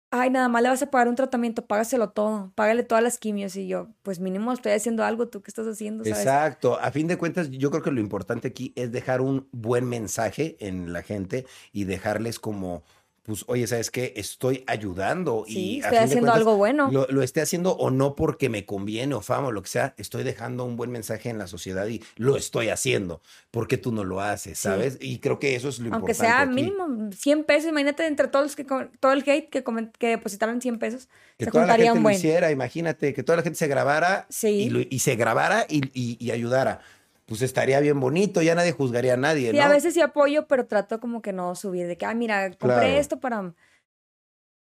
[0.09, 3.57] ay, nada más le vas a pagar un tratamiento, págaselo todo, págale todas las quimios.
[3.57, 6.05] Y yo, pues mínimo estoy haciendo algo, ¿tú qué estás haciendo?
[6.05, 6.79] Exacto.
[6.79, 10.55] A fin de cuentas, yo creo que lo importante aquí es dejar un buen mensaje
[10.61, 12.83] en la gente y dejarles como
[13.29, 14.11] pues, oye, ¿sabes qué?
[14.15, 16.89] Estoy ayudando sí, y estoy haciendo algo bueno.
[16.91, 19.93] Lo, lo, esté haciendo o no porque me conviene o fama o lo que sea,
[19.97, 23.21] estoy dejando un buen mensaje en la sociedad y lo estoy haciendo.
[23.51, 24.57] ¿Por qué tú no lo haces?
[24.57, 24.97] ¿Sabes?
[24.99, 26.35] Y creo que eso es lo Aunque importante.
[26.35, 29.63] Aunque sea mínimo 100 pesos, imagínate entre todos los que todo el hate que,
[29.99, 31.07] que depositaron 100 pesos.
[31.37, 34.99] Que toda la gente lo hiciera, imagínate, que toda la gente se grabara y, y,
[34.99, 36.81] se grabara y, y ayudara
[37.29, 40.65] pues estaría bien bonito, ya nadie juzgaría a nadie, sí, a veces sí apoyo, pero
[40.65, 43.53] trato como que no subir, de que, ah, mira, compré esto para...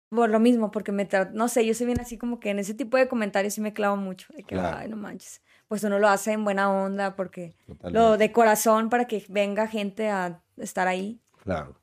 [0.10, 2.74] Por lo mismo, porque me no sé, yo soy bien así como que en ese
[2.74, 5.42] tipo de comentarios sí me clavo mucho, de que, ay, no manches.
[5.68, 10.10] Pues uno lo hace en buena onda, porque lo de corazón para que venga gente
[10.10, 11.20] a estar ahí.
[11.44, 11.80] Claro,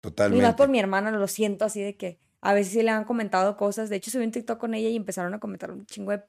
[0.00, 0.42] totalmente.
[0.42, 3.04] Y más por mi hermana, lo siento así de que a veces sí le han
[3.04, 3.88] comentado cosas.
[3.90, 6.22] De hecho, subí un TikTok con ella y empezaron a comentar un chingo de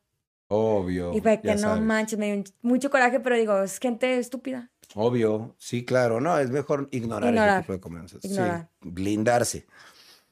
[0.49, 1.13] Obvio.
[1.13, 4.71] Y fue que no manches, me dio mucho coraje, pero digo, es gente estúpida.
[4.95, 6.19] Obvio, sí, claro.
[6.19, 8.21] No, es mejor ignorar, ese tipo de comentarios.
[8.23, 8.39] Sí,
[8.81, 9.67] blindarse.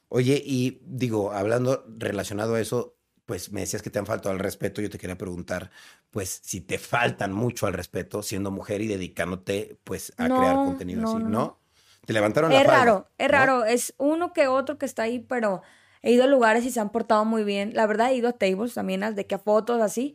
[0.08, 4.40] Oye, y digo, hablando relacionado a eso, pues me decías que te han faltado al
[4.40, 4.80] respeto.
[4.80, 5.70] Yo te quería preguntar,
[6.10, 11.08] pues, si te faltan mucho al respeto siendo mujer y dedicándote, pues, a crear contenido
[11.08, 11.60] así, ¿no?
[12.06, 13.64] Te levantaron la Es raro, es raro.
[13.64, 15.62] Es uno que otro que está ahí, pero
[16.02, 17.72] He ido a lugares y se han portado muy bien.
[17.74, 20.14] La verdad, he ido a tables también, de que a fotos así,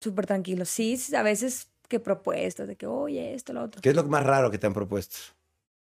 [0.00, 0.68] súper tranquilos.
[0.68, 3.80] Sí, a veces que propuestas, de que, oye, esto, lo otro.
[3.80, 5.16] ¿Qué es lo más raro que te han propuesto?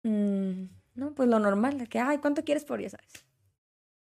[0.04, 0.66] Mm,
[0.96, 3.26] no, pues lo normal, de que, ay, ¿cuánto quieres por ya sabes?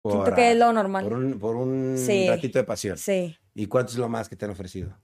[0.03, 1.03] Siento que es lo normal.
[1.03, 2.97] Por un, por un ratito de pasión.
[2.97, 3.35] Sí.
[3.55, 4.95] ¿Y cuánto es lo más que te han ofrecido?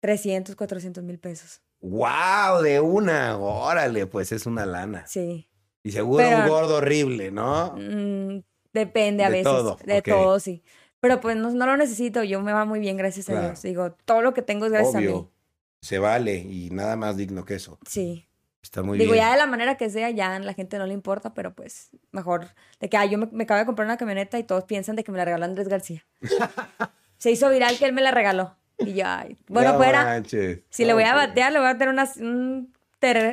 [0.00, 1.60] 300, 400 mil pesos.
[1.80, 2.62] ¡Wow!
[2.62, 3.36] De una.
[3.36, 5.06] Órale, pues es una lana.
[5.06, 5.48] Sí.
[5.82, 7.74] Y seguro un gordo horrible, ¿no?
[7.76, 8.42] Mm,
[8.74, 9.50] Depende a veces.
[9.84, 10.62] de todo, sí.
[11.00, 13.62] Pero pues no, lo necesito, yo me va muy bien, gracias a Dios.
[13.62, 15.28] Digo, todo lo que tengo es gracias a mí.
[15.80, 17.78] Se vale y nada más digno que eso.
[17.86, 18.26] Sí.
[18.62, 19.10] Está muy bien.
[19.10, 21.54] Digo, ya de la manera que sea, ya a la gente no le importa, pero
[21.54, 22.48] pues mejor
[22.80, 25.18] de que yo me, acabo de comprar una camioneta y todos piensan de que me
[25.18, 26.06] la regaló Andrés García.
[27.18, 28.56] Se hizo viral que él me la regaló.
[28.78, 30.22] Y ya, bueno, fuera.
[30.70, 32.72] Si le voy a batear, le voy a tener una, un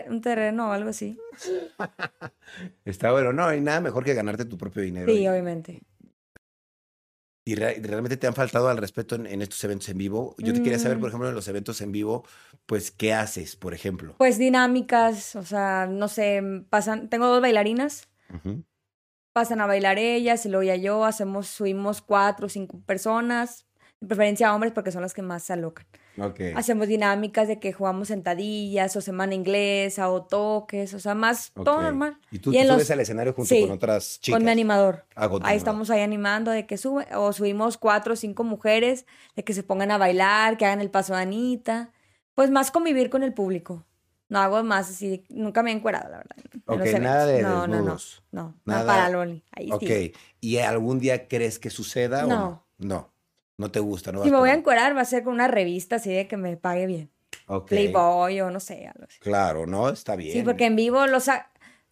[0.10, 1.18] un terreno o algo así.
[2.86, 5.12] Está bueno, no hay nada mejor que ganarte tu propio dinero.
[5.12, 5.82] Sí, obviamente.
[7.44, 10.36] ¿Y realmente te han faltado al respeto en, estos eventos en vivo?
[10.38, 11.10] Yo te quería saber, por mm.
[11.10, 12.24] ejemplo, en los eventos en vivo,
[12.68, 14.16] pues, ¿qué haces, por ejemplo?
[14.20, 18.10] Pues dinámicas, o sea, no sé, pasan, tengo dos bailarinas,
[19.34, 23.66] pasan a bailar ellas y luego ya yo, hacemos, subimos cuatro o cinco personas,
[24.00, 25.88] de preferencia hombres porque son las que más se alocan.
[26.56, 31.82] Hacemos dinámicas de que jugamos sentadillas o semana inglesa o toques, o sea, más todo
[31.82, 32.18] normal.
[32.32, 34.38] ¿Y tú te subes al escenario junto con otras chicas?
[34.38, 35.06] Con mi animador.
[35.16, 39.54] ahí estamos ahí animando de que sube, o subimos cuatro o cinco mujeres, de que
[39.54, 41.92] se pongan a bailar, que hagan el paso de Anita.
[42.36, 43.86] Pues más convivir con el público.
[44.30, 46.36] No hago más así, nunca me he encuerado, la verdad.
[46.66, 47.98] Ok, nada de no, No, no,
[48.32, 49.44] no, nada para Loli.
[49.52, 52.28] Ahí ok, ¿y algún día crees que suceda no.
[52.28, 52.68] o no?
[52.78, 53.14] No.
[53.58, 54.24] No te gusta, ¿no?
[54.24, 56.58] Si me voy a encuerar, va a ser con una revista así de que me
[56.58, 57.12] pague bien.
[57.68, 59.20] Playboy o no sé, algo así.
[59.20, 59.90] Claro, ¿no?
[59.90, 60.34] Está bien.
[60.34, 61.20] Sí, porque en vivo lo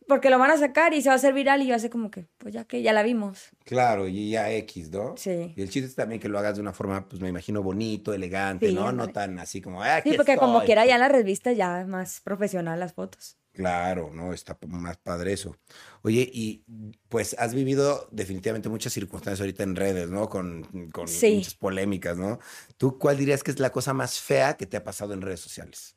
[0.09, 2.09] porque lo van a sacar y se va a hacer viral y a ser como
[2.09, 3.51] que, pues ya que ya la vimos.
[3.63, 5.15] Claro, y ya X, ¿no?
[5.15, 5.53] Sí.
[5.55, 8.11] Y el chiste es también que lo hagas de una forma, pues me imagino, bonito,
[8.11, 8.91] elegante, ¿no?
[8.91, 12.21] No tan así como, ah, Sí, porque como quiera ya la revista ya es más
[12.21, 13.37] profesional las fotos.
[13.59, 14.31] Claro, ¿no?
[14.31, 15.53] Está más padre eso.
[16.01, 16.63] Oye, y
[17.09, 20.29] pues has vivido definitivamente muchas circunstancias ahorita en redes, ¿no?
[20.29, 22.39] Con, con muchas polémicas, ¿no?
[22.77, 25.41] ¿Tú cuál dirías que es la cosa más fea que te ha pasado en redes
[25.41, 25.93] sociales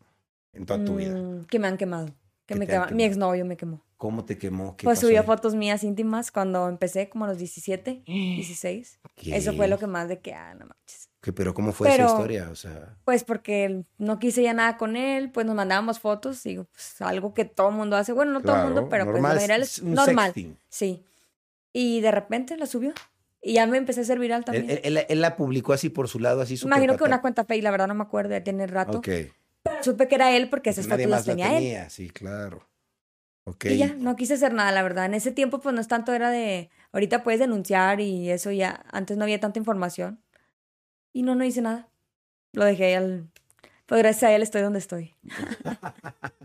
[0.52, 1.14] en toda tu vida?
[1.14, 2.08] Mm, que me han quemado.
[2.46, 2.88] Que me quema...
[2.88, 3.86] Mi exnovio me quemó.
[3.96, 4.76] ¿Cómo te quemó?
[4.82, 8.98] pues subió fotos mías íntimas cuando empecé, como a los 17, 16.
[9.26, 12.48] Eso fue lo que más de que, ah, no manches pero ¿cómo fue esa historia?
[12.50, 12.96] O sea...
[13.04, 17.32] Pues porque no quise ya nada con él, pues nos mandábamos fotos, digo, pues algo
[17.32, 18.12] que todo el mundo hace.
[18.12, 20.34] Bueno, no todo el mundo, pero pues es normal.
[20.68, 21.04] Sí.
[21.72, 22.92] Y de repente la subió.
[23.40, 24.80] Y ya me empecé a hacer viral también.
[24.82, 27.70] Él, la publicó así por su lado, así su Imagino que una cuenta fake, la
[27.70, 28.98] verdad no me acuerdo, de tener rato.
[28.98, 29.08] Ok.
[29.62, 31.90] Pero supe que era él porque esas fotos las tenía, él.
[31.90, 32.66] Sí, claro.
[33.44, 33.66] Ok.
[33.66, 35.06] Y ya, no quise hacer nada, la verdad.
[35.06, 36.70] En ese tiempo, pues no es tanto, era de.
[36.92, 38.84] Ahorita puedes denunciar y eso ya.
[38.90, 40.20] Antes no había tanta información.
[41.12, 41.88] Y no, no hice nada.
[42.52, 43.28] Lo dejé al...
[43.86, 45.14] Pues gracias a él estoy donde estoy.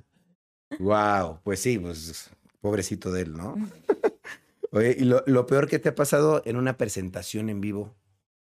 [0.79, 2.29] Wow, pues sí, pues
[2.61, 3.55] pobrecito de él, ¿no?
[4.71, 7.95] Oye, ¿y lo, peor que te ha pasado en una presentación en vivo?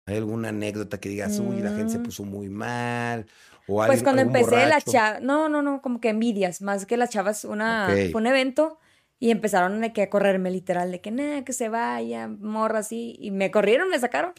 [0.06, 2.04] ¿Hay alguna anécdota que digas, uy, la gente se mm.
[2.04, 3.26] puso muy mal?
[3.68, 7.10] O pues cuando empecé la chava, no, no, no, como que envidias, más que las
[7.10, 8.80] chavas, una, fue un evento
[9.20, 13.18] y empezaron de que a correrme literal, de que nada, que se vaya, morra así,
[13.20, 14.32] y me corrieron, me sacaron,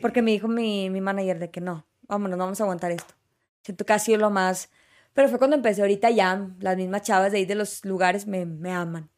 [0.00, 3.14] porque me dijo mi, mi manager de que no, vámonos, no vamos a aguantar esto.
[3.62, 4.70] Siento que ha sido lo más,
[5.14, 8.46] pero fue cuando empecé, ahorita ya, las mismas chavas de ahí de los lugares me,
[8.46, 9.10] me aman.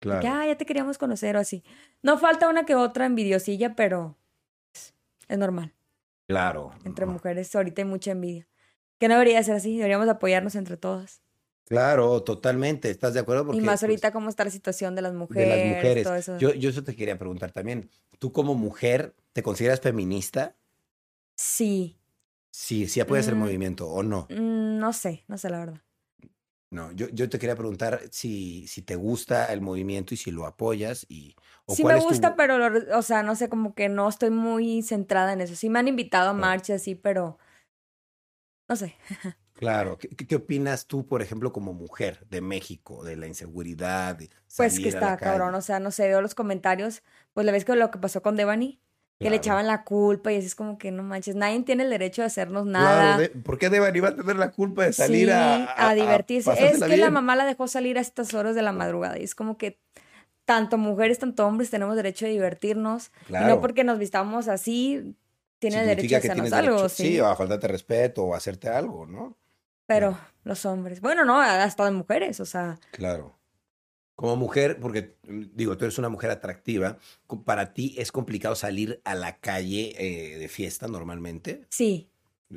[0.00, 0.20] Claro.
[0.20, 1.64] Que, ah, ya te queríamos conocer o así.
[2.02, 4.16] No falta una que otra envidiosilla, pero
[5.28, 5.72] es normal.
[6.26, 6.72] Claro.
[6.84, 8.46] Entre mujeres ahorita hay mucha envidia.
[8.98, 11.22] Que no debería ser así, deberíamos apoyarnos entre todas.
[11.66, 13.54] Claro, totalmente, ¿estás de acuerdo?
[13.54, 15.48] y más pues, ahorita cómo está la situación de las mujeres.
[15.48, 16.04] De las mujeres.
[16.04, 16.38] Todo eso.
[16.38, 17.90] Yo, yo eso te quería preguntar también.
[18.18, 20.56] ¿Tú como mujer te consideras feminista?
[21.36, 21.98] Sí.
[22.50, 24.26] Sí, sí apoyas el mm, movimiento o no.
[24.30, 25.82] Mm, no sé, no sé la verdad.
[26.70, 30.44] No, yo, yo te quería preguntar si, si te gusta el movimiento y si lo
[30.44, 31.36] apoyas y...
[31.68, 32.58] sí me gusta, pero,
[32.96, 35.54] o sea, no sé, como que no estoy muy centrada en eso.
[35.54, 37.38] Sí me han invitado a marchas, sí, pero
[38.68, 38.96] no sé.
[39.54, 39.98] Claro.
[39.98, 44.18] ¿Qué, ¿Qué, opinas tú, por ejemplo, como mujer de México, de la inseguridad?
[44.56, 47.74] pues que está cabrón, o sea, no sé, veo los comentarios, pues le ves que
[47.76, 48.80] lo que pasó con Devani,
[49.20, 51.90] que le echaban la culpa y así es como que no manches, nadie tiene el
[51.90, 53.16] derecho de hacernos nada.
[53.16, 56.52] Claro, ¿por qué Devani va a tener la culpa de salir a, a, divertirse?
[56.52, 59.34] es que la mamá la dejó salir a estas horas de la madrugada y es
[59.34, 59.78] como que
[60.44, 63.12] tanto mujeres, tanto hombres tenemos derecho a divertirnos.
[63.28, 65.16] Y no porque nos vistamos así,
[65.58, 66.88] tiene derecho a hacernos algo.
[66.88, 69.36] sí, sí, o a faltarte respeto o a hacerte algo, ¿no?
[69.86, 72.78] Pero los hombres, bueno, no, hasta de mujeres, o sea.
[72.92, 73.38] Claro.
[74.14, 76.98] Como mujer, porque digo, tú eres una mujer atractiva,
[77.44, 81.66] para ti es complicado salir a la calle eh, de fiesta normalmente.
[81.68, 82.12] Sí,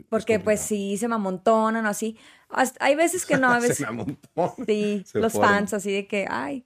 [0.09, 2.17] porque pues sí se me amontonan o así.
[2.79, 3.77] hay veces que no, a veces.
[3.77, 4.05] se me
[4.65, 6.65] Sí, los fans así de que, ay,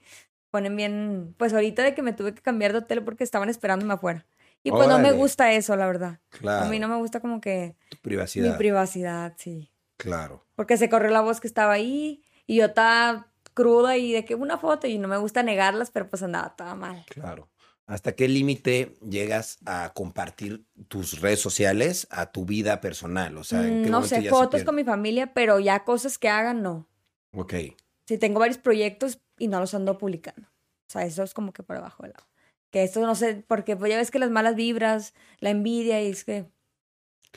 [0.49, 1.35] ponen bien.
[1.37, 4.25] Pues ahorita de que me tuve que cambiar de hotel porque estaban esperándome afuera.
[4.63, 6.19] Y pues no me gusta eso, la verdad.
[6.29, 6.65] Claro.
[6.65, 7.75] A mí no me gusta como que...
[7.89, 8.51] Tu privacidad.
[8.51, 9.70] Mi privacidad, sí.
[10.01, 10.43] Claro.
[10.55, 14.33] Porque se corrió la voz que estaba ahí y yo estaba cruda y de que
[14.33, 17.05] una foto y no me gusta negarlas, pero pues andaba toda mal.
[17.07, 17.49] Claro.
[17.85, 23.37] ¿Hasta qué límite llegas a compartir tus redes sociales a tu vida personal?
[23.37, 26.63] O sea, ¿en qué no sé, fotos con mi familia, pero ya cosas que hagan,
[26.63, 26.87] no.
[27.33, 27.53] Ok.
[28.07, 30.47] Sí, tengo varios proyectos y no los ando publicando.
[30.47, 32.27] O sea, eso es como que por abajo del agua.
[32.71, 36.09] Que esto no sé, porque pues ya ves que las malas vibras, la envidia, y
[36.09, 36.45] es que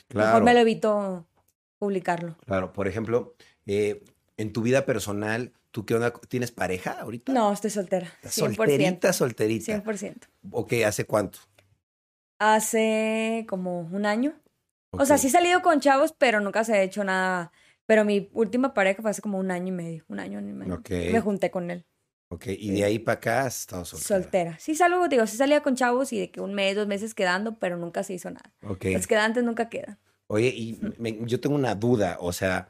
[0.07, 0.27] claro.
[0.27, 1.27] mejor me lo evito
[1.77, 2.37] publicarlo.
[2.45, 3.35] Claro, por ejemplo,
[3.65, 4.03] eh,
[4.37, 6.13] en tu vida personal, ¿tú qué onda?
[6.27, 7.33] ¿Tienes pareja ahorita?
[7.33, 8.07] No, estoy soltera.
[8.23, 8.55] 100%.
[8.55, 9.83] Solterita, solterita.
[9.83, 10.27] 100%.
[10.51, 11.39] Ok, ¿hace cuánto?
[12.39, 14.33] Hace como un año.
[14.91, 17.51] O sea, sí he salido con chavos, pero nunca se ha hecho nada.
[17.85, 20.05] Pero mi última pareja fue hace como un año y medio.
[20.07, 20.75] Un año y medio.
[20.75, 21.11] Okay.
[21.11, 21.85] Me junté con él.
[22.29, 24.21] Ok, y de ahí para acá has estado soltera.
[24.21, 24.59] Soltera.
[24.59, 27.59] Sí salgo, digo, sí salía con chavos y de que un mes, dos meses quedando,
[27.59, 28.51] pero nunca se hizo nada.
[28.63, 28.85] Ok.
[28.85, 29.99] Los quedantes nunca quedan.
[30.27, 30.79] Oye, y
[31.25, 32.69] yo tengo una duda, o sea,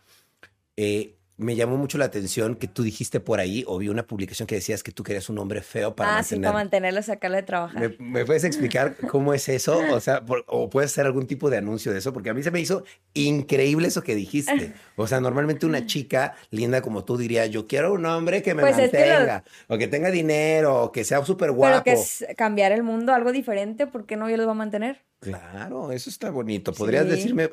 [0.78, 4.48] eh, me llamó mucho la atención que tú dijiste por ahí, o vi una publicación
[4.48, 6.40] que decías que tú querías un hombre feo para ah, mantener...
[6.40, 7.92] sí, para mantenerlo, sacarlo de trabajar.
[8.00, 9.78] ¿Me, puedes explicar cómo es eso?
[9.92, 12.52] O sea, o puedes hacer algún tipo de anuncio de eso, porque a mí se
[12.52, 14.74] me hizo increíble eso que dijiste.
[14.98, 18.62] O sea, normalmente una chica linda como tú diría, yo quiero un hombre que me
[18.62, 21.84] pues mantenga, o que tenga dinero, o que sea súper guapo.
[21.84, 24.56] Pero que es cambiar el mundo, algo diferente, ¿por qué no yo lo voy a
[24.56, 25.02] mantener?
[25.20, 26.72] Claro, eso está bonito.
[26.72, 27.50] ¿Podrías decirme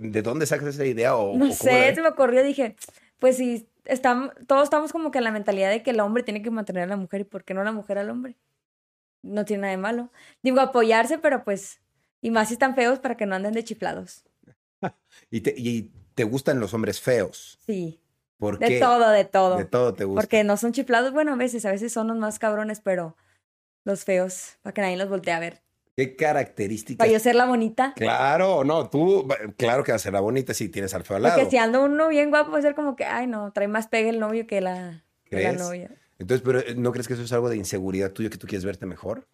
[0.00, 1.16] de dónde sacas esa idea?
[1.16, 2.76] O, no sé, se me ocurrió, dije
[3.18, 6.42] pues sí, estamos, todos estamos como que en la mentalidad de que el hombre tiene
[6.42, 8.36] que mantener a la mujer y por qué no la mujer al hombre.
[9.22, 10.10] No tiene nada de malo.
[10.42, 11.80] Digo, apoyarse, pero pues,
[12.20, 14.24] y más si están feos para que no anden de chiflados.
[15.30, 17.58] ¿Y, te, ¿Y te gustan los hombres feos?
[17.66, 18.00] Sí.
[18.38, 19.56] ¿Por de todo, de todo.
[19.56, 20.20] De todo te gusta.
[20.20, 23.16] Porque no son chiflados, bueno, a veces, a veces son los más cabrones, pero
[23.84, 25.62] los feos, para que nadie los voltee a ver.
[25.96, 26.98] ¿Qué características?
[26.98, 27.94] Para yo ser la bonita.
[27.96, 31.22] Claro, no, tú, claro que vas a ser la bonita si tienes al feo al
[31.22, 31.36] lado.
[31.36, 33.88] Porque si ando uno bien guapo, va a ser como que, ay, no, trae más
[33.88, 35.90] pegue el novio que la, que la novia.
[36.18, 38.66] Entonces, pero eh, ¿no crees que eso es algo de inseguridad tuyo que tú quieres
[38.66, 39.26] verte mejor?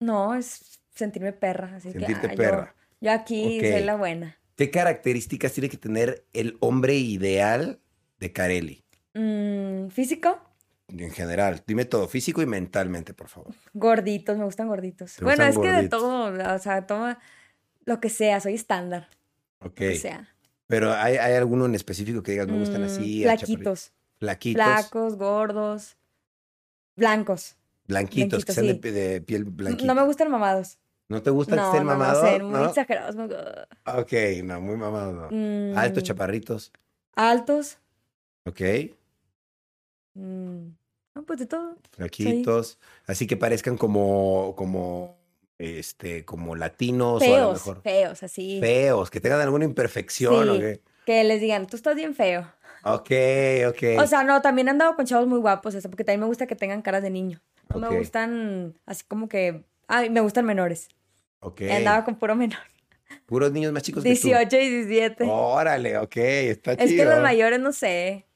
[0.00, 1.76] No, es sentirme perra.
[1.76, 2.74] Así Sentirte perra.
[3.00, 4.36] Yo, aquí soy la buena.
[4.56, 7.78] ¿Qué características tiene que tener el hombre ideal
[8.18, 8.84] de Carelli?
[9.14, 10.40] Mm, ¿Físico?
[10.98, 11.62] En general.
[11.66, 13.54] Dime todo, físico y mentalmente, por favor.
[13.72, 15.16] Gorditos, me gustan gorditos.
[15.20, 17.16] Bueno, es que de todo, o sea, todo
[17.84, 19.08] lo que sea, soy estándar.
[19.60, 19.80] Ok.
[19.92, 20.28] O sea.
[20.66, 23.20] Pero ¿hay, ¿hay, alguno en específico que digas, me gustan así?
[23.20, 23.92] Mm, flaquitos.
[24.18, 24.62] Flaquitos.
[24.62, 25.96] Flacos, gordos,
[26.96, 27.56] blancos.
[27.86, 29.92] Blanquitos, que sean de, piel blanquita.
[29.92, 30.78] No me gustan mamados.
[31.08, 32.40] ¿No te gustan que estén mamados?
[32.40, 33.16] No, muy exagerados.
[33.84, 34.12] Ok,
[34.44, 35.28] no, muy mamados no.
[35.30, 35.76] Mm.
[35.76, 36.72] Altos, chaparritos.
[37.14, 37.78] Altos.
[38.46, 38.60] Ok.
[40.14, 40.68] Mm,
[41.14, 41.76] no, pues de todo.
[41.90, 42.78] Flaquitos.
[43.06, 45.18] Así que parezcan como, como,
[45.58, 47.82] este, como latinos feos, o a lo mejor.
[47.82, 48.60] Feos, así.
[48.60, 50.48] Feos, que tengan alguna imperfección.
[50.48, 50.80] ¿o qué?
[51.04, 52.46] Que les digan, tú estás bien feo.
[52.84, 53.10] Ok,
[53.68, 54.00] ok.
[54.00, 56.46] O sea, no, también he andado con chavos muy guapos, eso, porque también me gusta
[56.46, 57.42] que tengan caras de niño.
[57.68, 59.64] No me gustan así como que.
[59.86, 60.88] Ay, me gustan menores.
[61.40, 61.62] Ok.
[61.62, 62.58] andaba con puro menor.
[63.26, 64.62] Puros niños más chicos 18 que tú.
[64.62, 65.24] y 17.
[65.28, 66.88] Órale, ok, está chido.
[66.88, 68.26] Es que los mayores, no sé.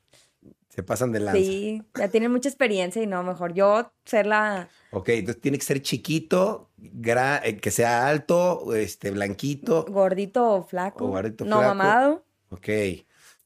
[0.76, 1.40] Se pasan de lanza.
[1.40, 4.68] Sí, ya tienen mucha experiencia y no, mejor yo ser la...
[4.90, 9.86] Ok, entonces tiene que ser chiquito, eh, que sea alto, este, blanquito.
[9.88, 11.06] Gordito o flaco.
[11.06, 12.26] O gordito no mamado.
[12.50, 12.68] Ok.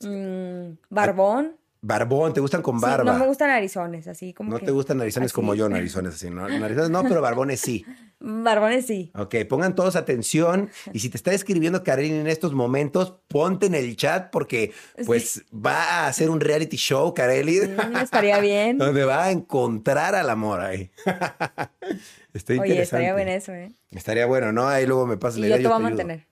[0.00, 1.56] Mm, barbón.
[1.82, 3.10] Barbón, ¿te gustan con barba?
[3.10, 4.50] no me gustan narizones, así como.
[4.50, 6.46] No te gustan narizones como yo, narizones así, ¿no?
[6.46, 7.84] Narizones no, pero barbones sí.
[8.22, 9.10] Barbones sí.
[9.14, 10.68] Ok, pongan todos atención.
[10.92, 14.72] Y si te está escribiendo Karen en estos momentos, ponte en el chat porque,
[15.06, 17.60] pues, va a hacer un reality show, Kareli.
[17.60, 18.76] Mm, estaría bien.
[18.78, 20.90] donde va a encontrar al amor ahí.
[22.34, 22.60] Está interesante.
[22.60, 23.72] Oye, estaría bueno eso, ¿eh?
[23.90, 24.68] Estaría bueno, ¿no?
[24.68, 25.56] Ahí luego me pasas la idea.
[25.56, 26.29] Yo te voy a mantener.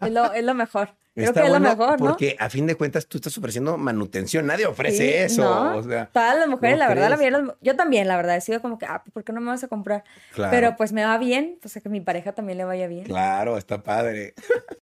[0.00, 0.96] Es lo, es lo mejor.
[1.14, 2.08] Creo que es lo mejor, ¿no?
[2.08, 4.46] Porque a fin de cuentas tú estás ofreciendo manutención.
[4.46, 5.76] Nadie ofrece eso.
[5.76, 8.78] O sea, Todas las mujeres, la verdad, la yo también, la verdad, he sido como
[8.78, 10.04] que, ah, ¿por qué no me vas a comprar?
[10.34, 13.04] Pero pues me va bien, pues que mi pareja también le vaya bien.
[13.04, 14.34] Claro, está padre.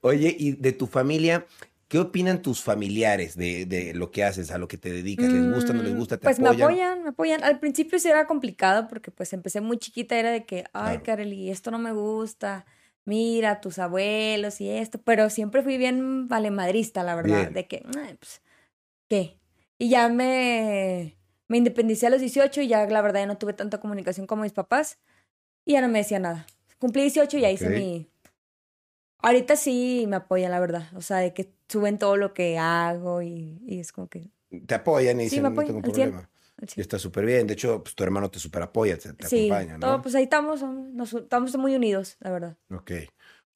[0.00, 1.46] Oye, y de tu familia,
[1.88, 5.26] ¿qué opinan tus familiares de, de, lo que haces, a lo que te dedicas?
[5.26, 6.16] ¿Les gusta, no les gusta?
[6.18, 7.44] ¿Te pues me apoyan, me apoyan.
[7.44, 11.22] Al principio sí era complicado porque pues empecé muy chiquita, era de que, ay, claro.
[11.22, 12.66] esto no me gusta
[13.04, 17.84] mira, tus abuelos y esto, pero siempre fui bien valemadrista, la verdad, de que,
[18.18, 18.42] pues,
[19.08, 19.38] ¿qué?
[19.78, 21.16] Y ya me,
[21.48, 24.40] me independicé a los 18 y ya la verdad ya no tuve tanta comunicación con
[24.40, 24.98] mis papás
[25.64, 26.46] y ya no me decía nada.
[26.78, 28.08] Cumplí 18 y ya hice mi...
[29.18, 33.22] Ahorita sí me apoyan, la verdad, o sea, de que suben todo lo que hago
[33.22, 34.28] y, y es como que...
[34.66, 36.28] Te apoyan y dicen, no tengo problema.
[36.76, 37.46] Y está súper bien.
[37.46, 39.86] De hecho, pues tu hermano te super apoya, te, acompaña, ¿no?
[39.86, 40.62] Todo, pues ahí estamos,
[41.14, 42.56] estamos muy unidos, la verdad.
[42.70, 42.92] Ok.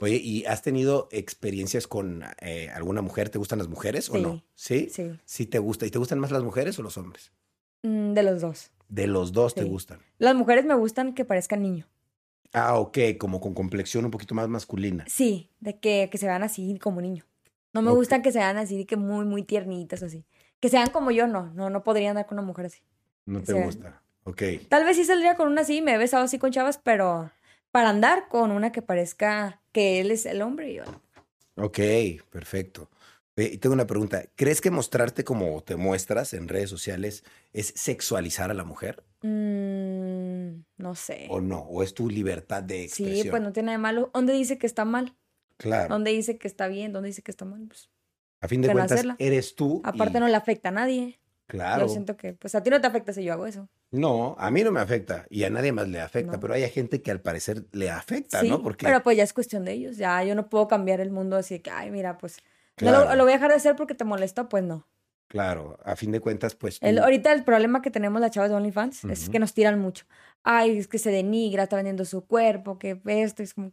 [0.00, 3.30] Oye, ¿y has tenido experiencias con eh, alguna mujer?
[3.30, 4.44] ¿Te gustan las mujeres o no?
[4.54, 4.88] ¿Sí?
[4.90, 5.10] Sí.
[5.24, 5.86] ¿Sí te gusta?
[5.86, 7.32] ¿Y te gustan más las mujeres o los hombres?
[7.82, 8.70] Mm, de los dos.
[8.88, 9.98] De los dos te gustan.
[10.18, 11.86] Las mujeres me gustan que parezcan niño.
[12.52, 15.04] Ah, ok, como con complexión un poquito más masculina.
[15.08, 17.24] Sí, de que, que se vean así como niño.
[17.74, 20.24] No me gustan que se vean así, de que muy, muy tiernitas así.
[20.60, 21.52] Que sean como yo, no.
[21.54, 22.80] No, no podría andar con una mujer así.
[23.26, 24.02] No te gusta.
[24.24, 24.42] Ok.
[24.68, 27.30] Tal vez sí saldría con una así, me he besado así con chavas, pero
[27.70, 30.84] para andar con una que parezca que él es el hombre y yo
[31.56, 31.78] Ok,
[32.30, 32.88] perfecto.
[33.36, 34.24] Y tengo una pregunta.
[34.34, 39.04] ¿Crees que mostrarte como te muestras en redes sociales es sexualizar a la mujer?
[39.22, 41.26] Mm, no sé.
[41.30, 41.60] ¿O no?
[41.60, 43.22] ¿O es tu libertad de expresión?
[43.22, 44.10] Sí, pues no tiene nada de malo.
[44.12, 45.14] ¿Dónde dice que está mal?
[45.56, 45.88] Claro.
[45.88, 46.92] ¿Dónde dice que está bien?
[46.92, 47.64] ¿Dónde dice que está mal?
[47.66, 47.88] Pues,
[48.40, 49.80] a fin de cuentas, eres tú.
[49.84, 51.20] Aparte no le afecta a nadie.
[51.46, 51.86] Claro.
[51.86, 53.68] Yo siento que, pues a ti no te afecta si yo hago eso.
[53.90, 57.00] No, a mí no me afecta y a nadie más le afecta, pero hay gente
[57.00, 58.62] que al parecer le afecta, ¿no?
[58.62, 58.84] Porque...
[58.84, 61.54] Pero pues ya es cuestión de ellos, ya yo no puedo cambiar el mundo así
[61.54, 62.36] de que, ay, mira, pues
[62.80, 64.86] no lo, voy a dejar de hacer porque te molesta, pues no.
[65.26, 66.78] Claro, a fin de cuentas, pues.
[66.82, 70.04] El, ahorita el problema que tenemos las chavas de OnlyFans es que nos tiran mucho.
[70.42, 73.72] Ay, es que se denigra, está vendiendo su cuerpo, que esto, es como,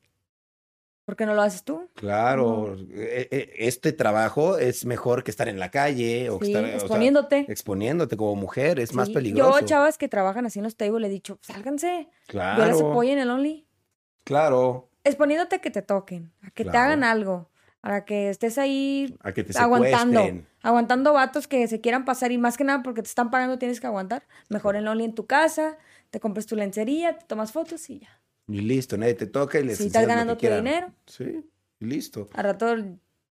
[1.05, 1.87] ¿Por qué no lo haces tú?
[1.93, 7.45] Claro, e, e, este trabajo es mejor que estar en la calle o estar exponiéndote.
[7.47, 9.59] exponiéndote como mujer, es más peligroso.
[9.59, 12.09] Yo, chavas que trabajan así en los tables, le he dicho, sálganse.
[12.25, 12.63] Claro.
[12.63, 13.67] Yo les apoyo en el Only.
[14.23, 14.89] Claro.
[15.03, 19.43] Exponiéndote que te toquen, a que te hagan algo, para que estés ahí a que
[19.43, 20.43] te aguantando.
[20.63, 23.79] Aguantando vatos que se quieran pasar y más que nada porque te están pagando tienes
[23.79, 24.23] que aguantar.
[24.49, 25.77] Mejor el Only en tu casa,
[26.09, 28.24] te compras tu lencería, te tomas fotos y ya.
[28.47, 30.91] Y listo, nadie te toca y les Si estás ganando tu dinero.
[31.08, 31.43] Sí,
[31.79, 32.29] listo.
[32.34, 32.75] Al rato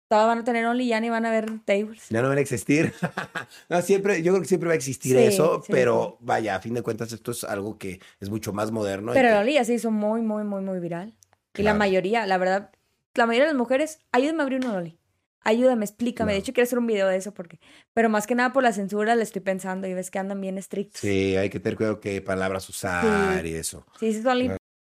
[0.09, 2.09] todos van a tener Only ya ni van a ver tables.
[2.11, 2.93] Ya no van a existir.
[3.69, 6.83] no, siempre, yo creo que siempre va a existir eso, pero vaya, a fin de
[6.83, 9.13] cuentas esto es algo que es mucho más moderno.
[9.15, 11.17] Pero el Only ya se hizo muy, muy, muy, muy viral.
[11.57, 12.71] Y la mayoría, la verdad,
[13.15, 14.99] la mayoría de las mujeres, ayúdame a abrir un Only.
[15.41, 16.33] Ayúdame, explícame.
[16.33, 17.61] De hecho, quiero hacer un video de eso porque.
[17.95, 20.59] Pero más que nada por la censura le estoy pensando y ves que andan bien
[20.59, 21.01] estrictos.
[21.01, 23.87] Sí, hay que tener cuidado qué palabras usar y eso.
[24.01, 24.25] Sí, es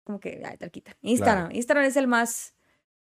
[0.05, 0.95] como que, ay, te quitan.
[1.03, 1.53] Instagram.
[1.53, 2.55] Instagram es el más...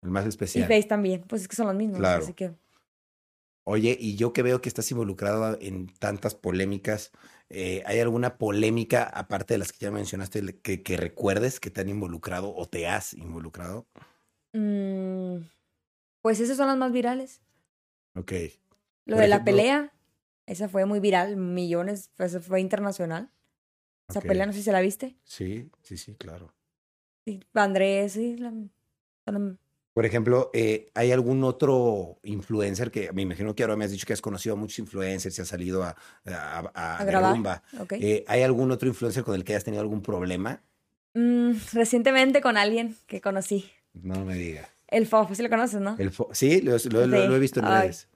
[0.02, 0.64] El más especial.
[0.64, 1.98] Y Face también, pues es que son los mismos.
[1.98, 2.22] Claro.
[2.22, 2.52] Así que...
[3.66, 7.12] Oye, y yo que veo que estás involucrado en tantas polémicas,
[7.48, 11.80] eh, ¿hay alguna polémica, aparte de las que ya mencionaste, que, que recuerdes que te
[11.80, 13.86] han involucrado o te has involucrado?
[14.52, 15.38] Mm,
[16.20, 17.40] pues esas son las más virales.
[18.14, 18.32] Ok.
[19.06, 19.94] Lo de la pelea,
[20.46, 23.30] esa fue muy viral, millones, pues fue internacional.
[24.08, 25.16] Esa pelea, no sé si se la viste.
[25.24, 26.52] Sí, sí, sí, claro.
[27.54, 28.36] Andrés, sí,
[29.94, 34.06] Por ejemplo, eh, ¿hay algún otro influencer que me imagino que ahora me has dicho
[34.06, 35.96] que has conocido a muchos influencers y has salido a,
[36.26, 37.06] a, a,
[38.00, 40.62] eh, ¿Hay algún otro influencer con el que hayas tenido algún problema?
[41.14, 43.70] Mm, recientemente con alguien que conocí.
[43.94, 44.68] No me digas.
[44.88, 45.96] El Fofo, sí lo conoces, ¿no?
[45.98, 48.08] El sí, lo, he visto en redes.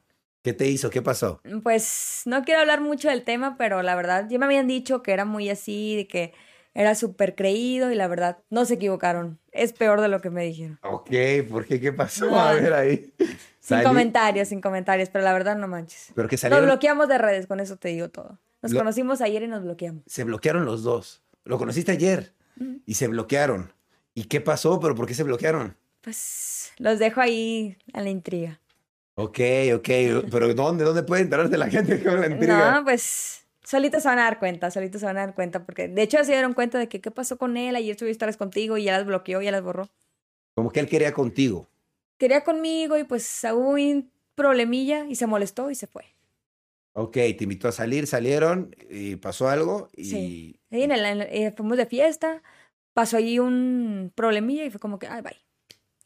[0.43, 0.91] ¿Qué te hizo?
[0.91, 1.41] ¿Qué pasó?
[1.63, 5.13] Pues no quiero hablar mucho del tema, pero la verdad, ya me habían dicho que
[5.13, 6.33] era muy así, de que
[6.79, 9.41] era súper creído y la verdad, no se equivocaron.
[9.51, 10.79] Es peor de lo que me dijeron.
[10.85, 11.11] Ok,
[11.51, 11.81] ¿por qué?
[11.81, 12.33] ¿Qué pasó?
[12.39, 13.13] A ver ahí.
[13.59, 16.13] Sin comentarios, sin comentarios, pero la verdad no manches.
[16.15, 18.39] Pero que Nos bloqueamos de redes, con eso te digo todo.
[18.63, 20.05] Nos conocimos ayer y nos bloqueamos.
[20.07, 21.21] Se bloquearon los dos.
[21.43, 22.33] Lo conociste ayer
[22.87, 23.73] y se bloquearon.
[24.15, 24.79] ¿Y qué pasó?
[24.79, 25.77] ¿Pero por qué se bloquearon?
[26.01, 28.61] Pues los dejo ahí a la intriga.
[29.17, 29.41] Ok,
[29.75, 29.89] ok.
[30.31, 30.85] ¿Pero dónde?
[30.85, 32.77] ¿Dónde puede enterarse la gente con la intriga?
[32.77, 35.89] No, pues solitos se van a dar cuenta, solitos se van a dar cuenta, porque
[35.89, 38.79] de hecho se dieron cuenta de que qué pasó con él, ayer estuve historias contigo
[38.79, 39.91] y ya las bloqueó, ya las borró.
[40.55, 41.69] Como que él quería contigo.
[42.17, 46.05] Quería conmigo y pues hubo un problemilla y se molestó y se fue.
[46.95, 50.05] Ok, te invitó a salir, salieron y pasó algo y...
[50.05, 52.43] Sí, en el, eh, fuimos de fiesta,
[52.95, 55.37] pasó ahí un problemilla y fue como que, ay, bye.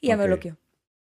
[0.01, 0.59] Y ya me bloqueó.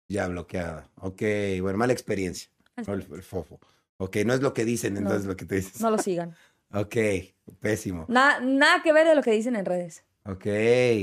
[0.08, 0.90] Ya bloqueada.
[0.96, 1.22] Ok,
[1.62, 2.50] bueno, mala experiencia.
[2.76, 3.58] El, el, fofo.
[3.98, 5.72] Ok, no es lo que dicen, entonces lo que te dicen.
[5.80, 6.34] No lo sigan.
[6.72, 6.96] ok,
[7.60, 8.06] pésimo.
[8.08, 10.04] Nada, nada que ver de lo que dicen en redes.
[10.26, 10.46] Ok,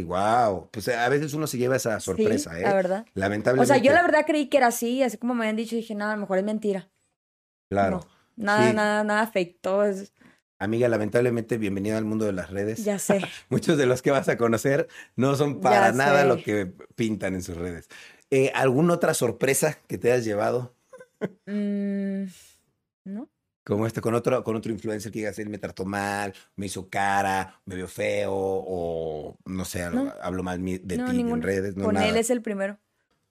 [0.06, 0.70] wow.
[0.72, 2.64] Pues a veces uno se lleva esa sorpresa, ¿eh?
[2.64, 3.06] La verdad.
[3.14, 3.72] Lamentablemente.
[3.72, 5.94] O sea, yo la verdad creí que era así, así como me habían dicho, dije,
[5.94, 6.90] nada, a lo mejor es mentira.
[7.70, 8.06] Claro.
[8.36, 10.12] nada, nada, nada fake, todo es...
[10.60, 12.84] Amiga, lamentablemente, bienvenida al mundo de las redes.
[12.84, 13.22] Ya sé.
[13.50, 17.44] Muchos de los que vas a conocer no son para nada lo que pintan en
[17.44, 17.90] sus redes.
[18.30, 20.76] Eh, ¿Alguna otra sorpresa que te hayas llevado?
[21.46, 22.26] Mm,
[23.04, 23.30] ¿No?
[23.64, 26.90] Como este, con otro, con otro influencer que digas, él me trató mal, me hizo
[26.90, 31.76] cara, me vio feo, o no sé, hablo mal de ti en redes.
[31.76, 32.80] con él es el primero.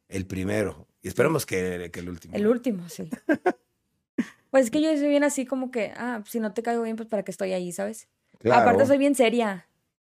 [0.09, 0.87] El primero.
[1.03, 2.37] Y esperemos que, que el último.
[2.37, 3.09] El último, sí.
[4.51, 6.97] pues es que yo soy bien así como que, ah, si no te caigo bien,
[6.97, 8.09] pues para que estoy ahí, ¿sabes?
[8.45, 9.67] Aparte soy bien seria.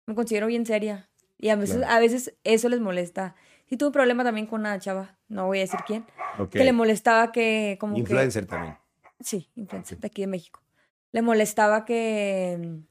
[0.05, 1.10] Me considero bien seria.
[1.38, 3.36] Y a veces, a veces eso les molesta.
[3.68, 6.05] Sí tuve un problema también con una chava, no voy a decir quién,
[6.49, 8.76] que le molestaba que como Influencer también.
[9.20, 10.61] Sí, influencer de aquí de México.
[11.11, 12.82] Le molestaba que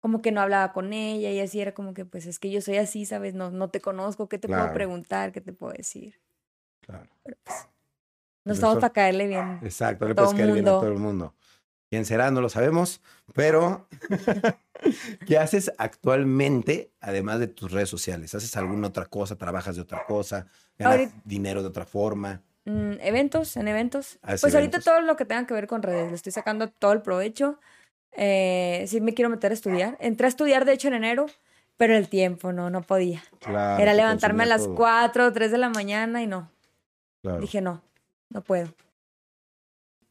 [0.00, 2.60] como que no hablaba con ella y así era como que pues es que yo
[2.60, 3.34] soy así, ¿sabes?
[3.34, 5.32] No, no te conozco, ¿qué te puedo preguntar?
[5.32, 6.20] ¿Qué te puedo decir?
[6.80, 7.10] Claro.
[7.24, 7.68] Pero pues,
[8.44, 9.58] no estamos para caerle bien.
[9.62, 11.34] Exacto, no le puedes caer bien a todo el mundo.
[11.90, 12.30] ¿Quién será?
[12.30, 13.00] No lo sabemos,
[13.32, 13.88] pero
[15.26, 18.34] ¿qué haces actualmente además de tus redes sociales?
[18.34, 19.36] ¿Haces alguna otra cosa?
[19.36, 20.46] ¿Trabajas de otra cosa?
[20.78, 22.42] ¿Ganas dinero de otra forma?
[22.66, 24.18] Mm, eventos, en eventos.
[24.40, 27.00] Pues ahorita todo lo que tenga que ver con redes, le estoy sacando todo el
[27.00, 27.58] provecho.
[28.12, 29.96] Eh, sí me quiero meter a estudiar.
[30.00, 31.26] Entré a estudiar, de hecho, en enero,
[31.76, 33.22] pero el tiempo no, no podía.
[33.46, 36.50] Era levantarme a las 4 o 3 de la mañana y no.
[37.40, 37.82] Dije, no,
[38.30, 38.68] no puedo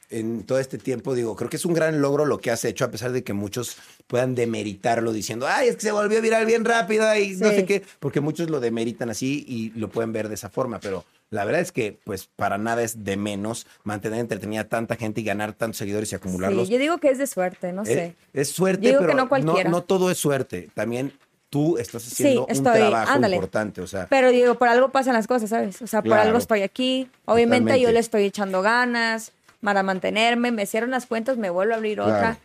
[0.10, 2.86] en todo este tiempo, digo, creo que es un gran logro lo que has hecho,
[2.86, 3.78] a pesar de que muchos
[4.08, 7.84] puedan demeritarlo diciendo, ay, es que se volvió viral bien rápido y no sé qué,
[8.00, 11.62] porque muchos lo demeritan así y lo pueden ver de esa forma, pero la verdad
[11.62, 15.54] es que, pues, para nada es de menos mantener entretenida a tanta gente y ganar
[15.54, 16.68] tantos seguidores y acumularlos.
[16.68, 18.16] Sí, yo digo que es de suerte, no sé.
[18.34, 20.70] Es, suerte, pero no, no, todo es suerte.
[20.74, 21.14] También
[21.50, 24.08] tú estás haciendo un trabajo importante, o sea.
[24.08, 25.82] Pero digo, por algo pasan las cosas, ¿sabes?
[25.82, 27.10] O sea, por algo estoy aquí.
[27.26, 31.78] Obviamente yo le estoy echando ganas para mantenerme, me cierran las cuentas, me vuelvo a
[31.78, 32.38] abrir otra.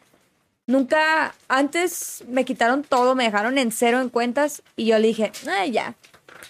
[0.66, 5.32] Nunca, antes me quitaron todo, me dejaron en cero en cuentas y yo le dije,
[5.48, 5.96] ay, ya,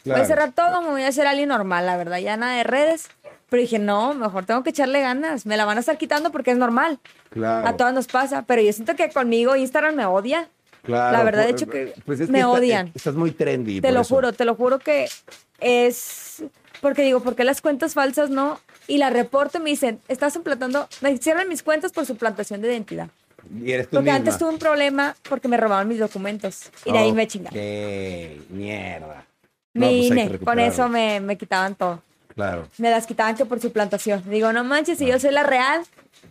[0.04, 2.64] voy a cerrar todo, me voy a hacer alguien normal, la verdad, ya nada de
[2.64, 3.08] redes.
[3.48, 6.52] Pero dije, no, mejor tengo que echarle ganas, me la van a estar quitando porque
[6.52, 7.00] es normal.
[7.30, 7.66] Claro.
[7.66, 10.48] A todas nos pasa, pero yo siento que conmigo Instagram me odia.
[10.82, 12.92] Claro, la verdad, de hecho, que pues me odian.
[12.94, 13.80] estás muy trendy.
[13.80, 15.08] Te lo juro, te lo juro que
[15.58, 16.44] es.
[16.80, 18.58] Porque digo, ¿por qué las cuentas falsas no?
[18.90, 23.08] y la reporte me dicen, estás implantando, me cierran mis cuentas por suplantación de identidad.
[23.64, 26.98] Y eres tú Porque antes tuve un problema porque me robaban mis documentos y de
[26.98, 27.54] ahí me chingaron.
[27.54, 28.40] ¡Qué
[29.72, 32.02] Mi pues con eso me, me, quitaban todo.
[32.34, 32.66] Claro.
[32.78, 34.22] Me las quitaban que por suplantación.
[34.28, 35.82] Digo, no manches, si yo soy la real.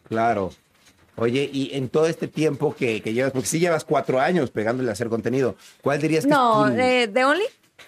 [0.07, 0.51] Claro.
[1.15, 4.89] Oye, y en todo este tiempo que, que llevas, porque sí llevas cuatro años pegándole
[4.89, 6.77] a hacer contenido, ¿cuál dirías que no, es tu...
[6.77, 7.43] de, de Only.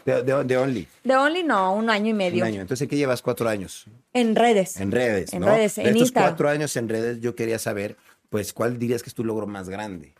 [0.06, 0.88] De, de, Only.
[1.04, 2.44] De Only no, un año y medio.
[2.44, 2.62] Un año.
[2.62, 3.86] Entonces, ¿qué llevas cuatro años?
[4.14, 4.78] En redes.
[4.78, 7.98] En redes, En redes, en estos cuatro años en redes, yo quería saber,
[8.30, 10.14] pues, ¿cuál dirías que es tu logro más grande?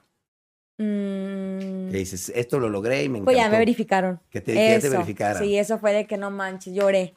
[0.82, 1.92] Mm.
[1.92, 3.26] Que dices, esto lo logré y me encantó.
[3.26, 4.20] Pues ya me verificaron.
[4.32, 5.44] Que te, te verificaran.
[5.44, 7.14] Sí, eso fue de que no manches, lloré.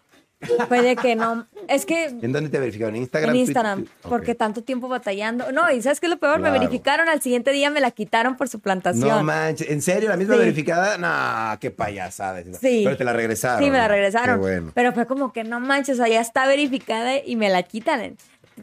[0.69, 2.05] Fue de que no, es que...
[2.05, 2.95] ¿En dónde te verificaron?
[2.97, 3.31] ¿En Instagram?
[3.31, 5.51] En Instagram, porque tanto tiempo batallando.
[5.53, 6.39] No, y ¿sabes qué es lo peor?
[6.41, 9.09] Me verificaron, al siguiente día me la quitaron por su plantación.
[9.09, 10.11] No manches, ¿en serio?
[10.11, 10.99] ¿La misma verificada?
[10.99, 12.43] No, qué payasada.
[12.61, 12.83] Sí.
[12.85, 13.65] Pero te la regresaron.
[13.65, 14.39] Sí, me la regresaron.
[14.41, 14.73] bueno.
[14.75, 18.17] Pero fue como que no manches, o sea, ya está verificada y me la quitan.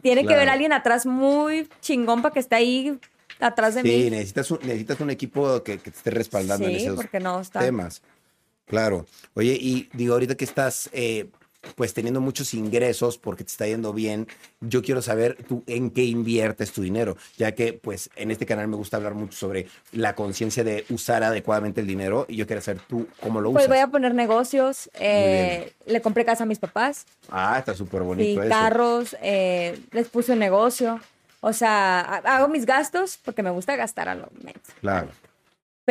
[0.04, 3.00] Tiene que ver alguien atrás muy chingón para que esté ahí
[3.42, 3.90] atrás de mí.
[3.90, 7.60] Sí, necesitas un, necesitas un equipo que, te esté respaldando en esos porque no está.
[7.60, 8.02] temas.
[8.66, 9.06] Claro.
[9.34, 11.30] Oye, y digo, ahorita que estás eh,
[11.76, 14.28] pues teniendo muchos ingresos porque te está yendo bien,
[14.60, 18.68] yo quiero saber tú en qué inviertes tu dinero, ya que pues en este canal
[18.68, 22.62] me gusta hablar mucho sobre la conciencia de usar adecuadamente el dinero y yo quiero
[22.62, 23.68] saber tú cómo lo pues usas.
[23.68, 27.06] Pues voy a poner negocios, eh, le compré casa a mis papás.
[27.30, 28.42] Ah, está súper bonito.
[28.42, 31.00] Sí, carros, eh, les puse un negocio.
[31.42, 34.64] O sea, hago mis gastos porque me gusta gastar a lo menos.
[34.80, 35.10] Claro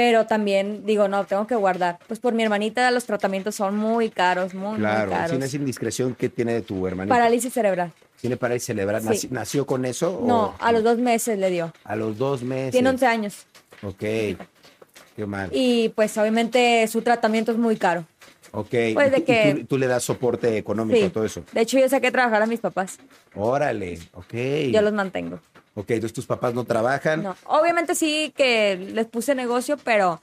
[0.00, 1.98] pero también digo, no, tengo que guardar.
[2.06, 5.06] Pues por mi hermanita los tratamientos son muy caros, muy, claro.
[5.06, 5.36] muy caros.
[5.36, 7.14] Claro, si indiscreción, ¿qué tiene de tu hermanita?
[7.14, 7.92] Parálisis cerebral.
[8.20, 9.02] ¿Tiene parálisis cerebral?
[9.30, 10.22] ¿Nació con eso?
[10.24, 11.72] No, a los dos meses le dio.
[11.84, 12.72] A los dos meses.
[12.72, 13.46] Tiene 11 años.
[13.82, 15.50] Ok, qué mal.
[15.52, 18.06] Y pues obviamente su tratamiento es muy caro.
[18.52, 19.64] Ok, pues de que...
[19.68, 21.44] tú, le das soporte económico a todo eso.
[21.52, 22.98] De hecho, yo saqué trabajar a mis papás.
[23.34, 24.34] Órale, ok.
[24.72, 25.38] Yo los mantengo.
[25.74, 27.22] Ok, entonces tus papás no trabajan.
[27.22, 30.20] No, obviamente sí que les puse negocio, pero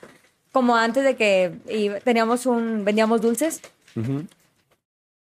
[0.51, 3.61] como antes de que teníamos un, vendíamos dulces.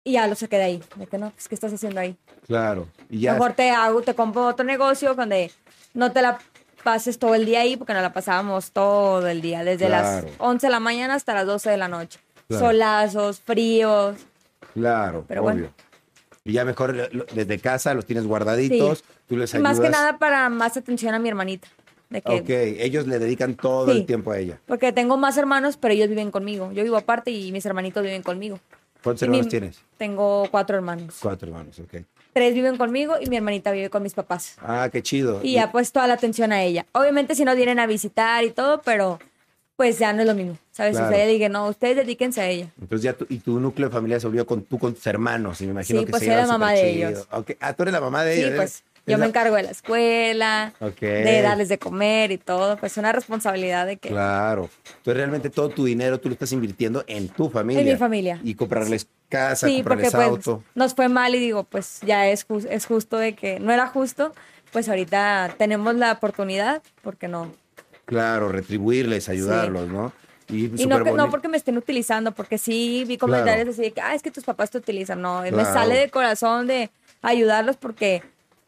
[0.03, 0.83] Y ya lo saqué de ahí.
[0.95, 2.15] De que no, pues, ¿qué estás haciendo ahí?
[2.47, 2.87] Claro.
[3.09, 3.33] Y ya.
[3.33, 5.51] Mejor te hago, te compro otro negocio donde
[5.93, 6.39] no te la
[6.83, 10.67] pases todo el día ahí, porque nos la pasábamos todo el día, desde las 11
[10.67, 12.19] de la mañana hasta las 12 de la noche.
[12.49, 14.17] Solazos, fríos.
[14.73, 15.69] Claro, Pero Bueno.
[16.43, 19.03] Y ya mejor desde casa los tienes guardaditos.
[19.59, 21.67] Más que nada para más atención a mi hermanita.
[22.09, 22.49] De que, ok,
[22.81, 24.57] ellos le dedican todo el tiempo a ella.
[24.65, 26.71] Porque tengo más hermanos, pero ellos viven conmigo.
[26.71, 28.59] Yo vivo aparte y mis hermanitos viven conmigo.
[29.03, 29.81] ¿Cuántos hermanos tienes?
[29.97, 31.17] Tengo cuatro hermanos.
[31.21, 31.95] Cuatro hermanos, ok.
[32.31, 34.55] Tres viven conmigo y mi hermanita vive con mis papás.
[34.61, 35.41] Ah, qué chido.
[35.43, 36.85] Y ha puesto toda la atención a ella.
[36.93, 39.19] Obviamente si no vienen a visitar y todo, pero
[39.77, 40.93] pues ya no es lo mismo, ¿sabes?
[40.93, 41.07] Claro.
[41.07, 42.69] O sea, ella dije, no, ustedes dedíquense a ella.
[42.81, 45.65] Entonces ya y tu núcleo de familia se volvió con tú con tus hermanos, y
[45.65, 47.27] me imagino sí, que pues soy la mamá de ellos.
[47.31, 47.55] Okay.
[47.61, 48.49] Ah, tú eres la mamá de ellos.
[48.49, 52.75] Sí, pues yo me encargo de la escuela, de darles de comer y todo.
[52.77, 54.09] Pues una responsabilidad de que.
[54.09, 54.69] Claro.
[54.97, 57.81] Entonces realmente todo tu dinero tú lo estás invirtiendo en tu familia.
[57.81, 58.41] En mi familia.
[58.43, 60.63] Y comprarles casa, sí, comprarles porque, pues, auto.
[60.73, 64.33] nos fue mal y digo, pues ya es, es justo de que no era justo.
[64.71, 67.53] Pues ahorita tenemos la oportunidad, porque no?
[68.07, 70.13] Claro, retribuirles, ayudarlos, ¿no?
[70.49, 74.15] Y, no, no, porque me estén utilizando, porque sí vi comentarios así de que, ah,
[74.15, 75.21] es que tus papás te utilizan.
[75.21, 76.89] No, me sale de corazón de
[77.21, 78.23] ayudarlos porque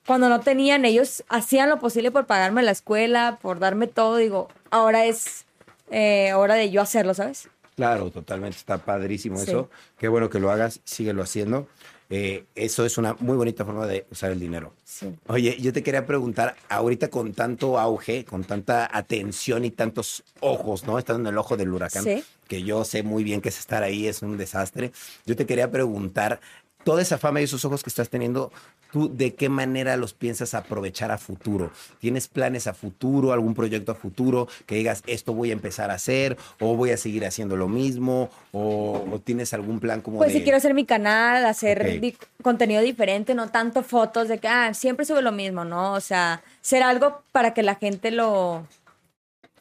[0.06, 4.18] cuando no tenían, ellos hacían lo posible por pagarme la escuela, por darme todo.
[4.18, 5.46] Digo, ahora es
[5.90, 7.48] eh, hora de yo hacerlo, ¿sabes?
[7.78, 8.58] Claro, totalmente.
[8.58, 9.70] Está padrísimo eso.
[9.98, 11.70] Qué bueno que lo hagas, síguelo haciendo.
[12.12, 14.74] Eh, eso es una muy bonita forma de usar el dinero.
[14.84, 15.16] Sí.
[15.28, 20.86] Oye, yo te quería preguntar, ahorita con tanto auge, con tanta atención y tantos ojos,
[20.86, 20.98] ¿no?
[20.98, 22.04] Estando en el ojo del huracán,
[22.48, 24.92] que yo sé muy bien que es estar ahí, es un desastre.
[25.28, 26.40] Yo te quería preguntar,
[26.84, 28.52] toda esa fama y esos ojos que estás teniendo,
[28.92, 31.72] ¿tú de qué manera los piensas aprovechar a futuro?
[32.00, 35.96] ¿Tienes planes a futuro, algún proyecto a futuro que digas, esto voy a empezar a
[35.96, 38.30] hacer o voy a seguir haciendo lo mismo?
[38.52, 42.02] ¿O, tienes algún plan como Pues si quiero hacer mi canal, hacer
[42.42, 45.94] contenido diferente, no tanto fotos de que, ah, siempre sube lo mismo, ¿no?
[45.94, 48.66] O sea, ser algo para que la gente lo...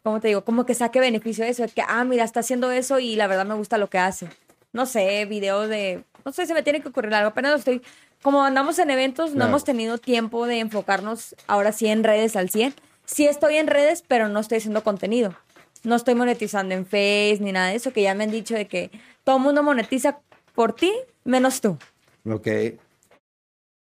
[0.03, 0.45] ¿Cómo te digo?
[0.45, 3.27] Como que saque beneficio de eso, de que, ah, mira, está haciendo eso y la
[3.27, 4.29] verdad me gusta lo que hace.
[4.73, 7.31] No sé, videos de no sé, se me tiene que ocurrir algo.
[7.31, 7.81] Apenas estoy,
[8.23, 12.51] como andamos en eventos, no hemos tenido tiempo de enfocarnos ahora sí en redes al
[12.51, 12.75] 100.
[13.05, 15.35] Sí estoy en redes, pero no estoy haciendo contenido.
[15.85, 18.67] No estoy monetizando en Face ni nada de eso, que ya me han dicho de
[18.67, 18.91] que
[19.25, 20.19] todo el mundo monetiza
[20.55, 20.93] por ti,
[21.25, 21.79] menos tú.
[22.29, 22.47] Ok.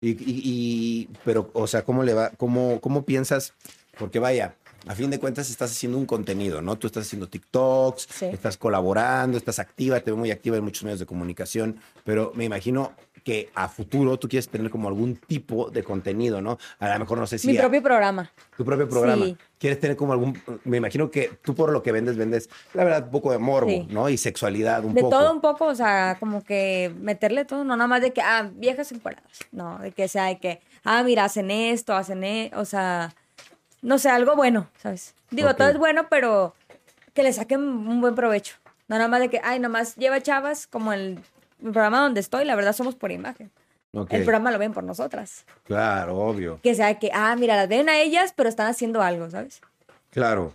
[0.01, 2.31] Y, y, pero, o sea, ¿cómo le va?
[2.31, 3.55] ¿Cómo, cómo piensas?
[3.99, 4.57] Porque vaya,
[4.87, 6.77] a fin de cuentas estás haciendo un contenido, ¿no?
[6.77, 11.01] Tú estás haciendo TikToks, estás colaborando, estás activa, te veo muy activa en muchos medios
[11.01, 15.85] de comunicación, pero me imagino que a futuro tú quieres tener como algún tipo de
[15.85, 16.59] contenido, ¿no?
[16.81, 17.47] A lo mejor no sé si...
[17.47, 18.33] Mi propio programa.
[18.57, 19.27] Tu propio programa.
[19.27, 19.37] Sí.
[19.59, 20.37] Quieres tener como algún...
[20.65, 23.87] Me imagino que tú por lo que vendes, vendes, la verdad, un poco de morbo,
[23.91, 24.09] ¿no?
[24.09, 25.17] Y sexualidad, un de poco.
[25.17, 28.21] De todo un poco, o sea, como que meterle todo, no nada más de que,
[28.21, 32.59] ah, viejas encuadradas, no, de que sea de que, ah, mira, hacen esto, hacen esto,
[32.59, 33.15] o sea
[33.83, 35.15] no sé, algo bueno, ¿sabes?
[35.31, 36.55] Digo, todo es bueno, pero
[37.15, 38.57] que le saquen un buen provecho.
[38.89, 41.19] No nada más de que, ay, nomás lleva chavas como el,
[41.61, 43.51] programa donde estoy, la verdad somos por imagen.
[43.93, 45.45] El programa lo ven por nosotras.
[45.65, 46.59] Claro, obvio.
[46.63, 49.61] Que sea que, ah, mira, las ven a ellas, pero están haciendo algo, ¿sabes?
[50.11, 50.55] Claro.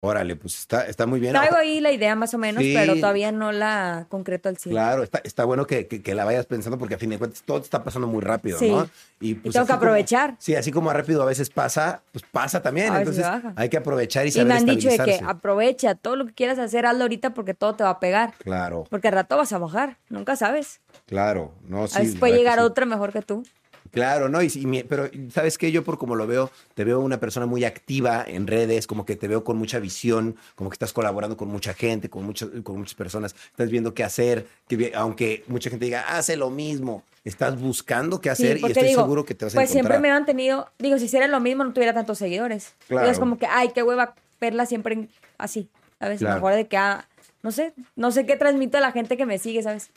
[0.00, 1.32] Órale, pues está, está muy bien.
[1.32, 4.72] Traigo ahí la idea más o menos, pero todavía no la concreto al 100.
[4.74, 7.58] Claro, está, está bueno que, que, la vayas pensando porque a fin de cuentas todo
[7.58, 8.88] está pasando muy rápido, ¿no?
[9.20, 10.36] Y, pues, tengo que aprovechar.
[10.38, 12.94] sí, así como rápido a veces pasa, pues pasa también.
[12.94, 13.24] Entonces
[13.56, 16.34] hay que aprovechar y saber Y me han dicho de que aprovecha todo lo que
[16.34, 18.34] quieras hacer, hazlo ahorita porque todo te va a pegar.
[18.38, 18.84] Claro.
[18.90, 20.80] Porque al rato vas a bajar, nunca sabes.
[21.06, 21.96] Claro, no, sí.
[21.96, 23.42] A veces puede llegar otro mejor que tú.
[23.90, 24.42] Claro, ¿no?
[24.42, 25.72] Y, pero, ¿sabes qué?
[25.72, 29.16] Yo por como lo veo, te veo una persona muy activa en redes, como que
[29.16, 32.78] te veo con mucha visión, como que estás colaborando con mucha gente, con, muchas con
[32.78, 37.60] muchas personas, estás viendo qué hacer, que, aunque mucha gente diga, hace lo mismo, estás
[37.60, 40.70] buscando qué hacer y estoy seguro que te vas a Pues siempre me han tenido,
[40.78, 42.74] digo, si hiciera lo mismo no tuviera tantos seguidores.
[42.88, 43.10] Claro.
[43.10, 45.08] es como que, ay, qué hueva verla siempre
[45.38, 45.68] así,
[45.98, 46.20] ¿sabes?
[46.20, 46.36] Claro.
[46.36, 47.06] Mejor de que, ah,
[47.42, 49.90] no sé, no sé qué transmito a la gente que me sigue, ¿sabes?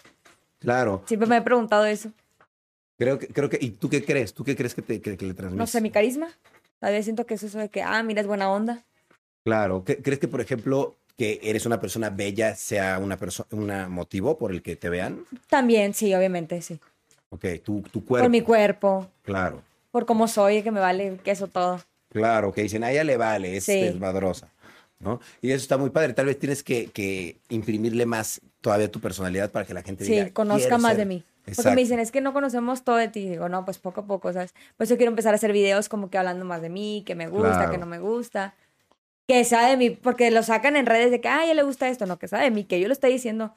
[0.60, 1.04] Claro.
[1.06, 2.12] Siempre me he preguntado eso.
[3.00, 4.34] Creo que, creo que, ¿y tú qué crees?
[4.34, 5.54] ¿Tú qué crees que, te, le transmites?
[5.54, 6.28] No sé, mi carisma.
[6.82, 8.84] Todavía siento que es eso de que, ah, mira, es buena onda.
[9.46, 9.86] Claro.
[9.86, 13.48] ¿Crees que, por ejemplo, que eres una persona bella sea una persona,
[13.88, 15.24] un motivo por el que te vean?
[15.48, 16.78] También, sí, obviamente, sí.
[17.30, 18.26] Ok, tu, tu cuerpo.
[18.26, 19.10] Por mi cuerpo.
[19.24, 19.64] Claro.
[19.92, 21.80] Por cómo soy, que me vale queso todo.
[22.10, 24.50] Claro, que dicen, a ella le vale, es desmadrosa.
[25.00, 25.22] ¿no?
[25.42, 26.14] Y eso está muy padre.
[26.14, 30.32] Tal vez tienes que, que, imprimirle más todavía tu personalidad para que la gente sí,
[30.32, 31.24] conozca más de mí.
[31.46, 33.22] Porque me dicen, es que no conocemos todo de ti.
[33.22, 34.54] Y digo, no, pues poco a poco, ¿sabes?
[34.78, 37.28] Pues yo quiero empezar a hacer videos como que hablando más de mí, que me
[37.28, 38.56] gusta, que no me gusta.
[39.28, 41.88] Que sea de mí, porque lo sacan en redes de que, ay, a le gusta
[41.88, 42.06] esto.
[42.06, 43.54] No, que sea de mí, que yo lo estoy diciendo.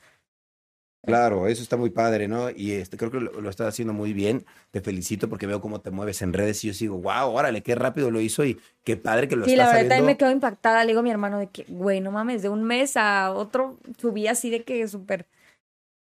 [1.05, 2.49] Claro, eso está muy padre, ¿no?
[2.51, 4.45] Y este, creo que lo, estás haciendo muy bien.
[4.71, 7.75] Te felicito porque veo cómo te mueves en redes y yo sigo, wow, órale, qué
[7.75, 10.31] rápido lo hizo y qué padre que lo sí, estás Sí, la verdad me quedo
[10.31, 10.85] impactada.
[10.85, 13.79] Le digo a mi hermano de que, güey, no mames, de un mes a otro
[13.99, 15.27] subí así de que súper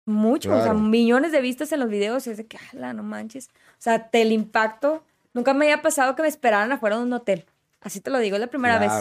[0.05, 3.49] mucho, o sea, millones de vistas en los videos, es de que, ala, no manches.
[3.49, 7.45] O sea, el impacto, nunca me había pasado que me esperaran afuera de un hotel.
[7.81, 8.93] Así te lo digo, es la primera vez.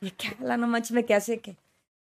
[0.00, 1.56] Y que, ala, no manches, me quedé así que...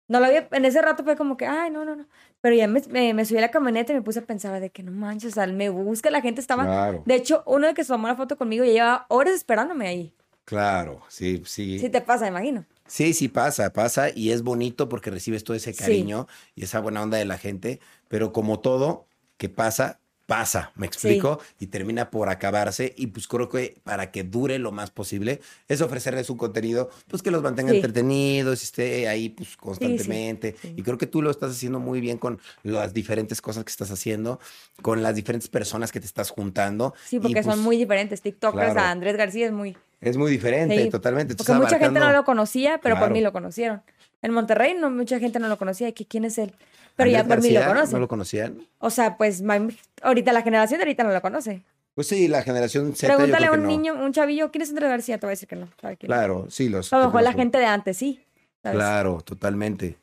[0.08, 2.06] No lo había, en ese rato fue como que, ay, no, no, no.
[2.40, 2.80] Pero ya me,
[3.12, 5.34] me, subí a la camioneta y me puse a pensar de que no manches, o
[5.34, 6.92] sea, me busca, la gente estaba...
[7.04, 10.12] De hecho, uno de que se tomó la foto conmigo ya llevaba horas esperándome ahí.
[10.44, 11.80] Claro, sí, sí.
[11.80, 12.64] Sí te pasa, imagino.
[12.86, 17.02] Sí, sí pasa, pasa y es bonito porque recibes todo ese cariño y esa buena
[17.02, 22.28] onda de la gente, pero como todo que pasa, pasa, me explico, y termina por
[22.28, 26.90] acabarse y pues creo que para que dure lo más posible es ofrecerles un contenido
[27.06, 31.52] pues que los mantenga entretenidos, esté ahí pues constantemente y creo que tú lo estás
[31.52, 34.40] haciendo muy bien con las diferentes cosas que estás haciendo,
[34.82, 36.94] con las diferentes personas que te estás juntando.
[37.04, 40.86] Sí, porque son pues, muy diferentes, TikTokers, a Andrés García es muy es muy diferente,
[40.90, 41.34] totalmente.
[41.34, 43.82] Porque mucha gente no lo conocía, pero por mí lo conocieron.
[44.22, 45.92] En Monterrey no, mucha gente no lo conocía.
[45.92, 46.52] ¿Quién es él?
[46.96, 47.92] Pero ya por mí lo conocen.
[47.92, 48.66] ¿No lo conocían?
[48.78, 49.42] O sea, pues
[50.02, 51.62] ahorita la generación de ahorita no lo conoce.
[51.94, 53.14] Pues sí, la generación Z.
[53.14, 55.18] Pregúntale a un niño, un chavillo, ¿quién es Andrés García?
[55.18, 55.68] Te voy a decir que no.
[56.00, 56.92] Claro, sí, los.
[56.92, 58.20] A lo mejor la gente de antes, sí.
[58.62, 59.96] Claro, totalmente.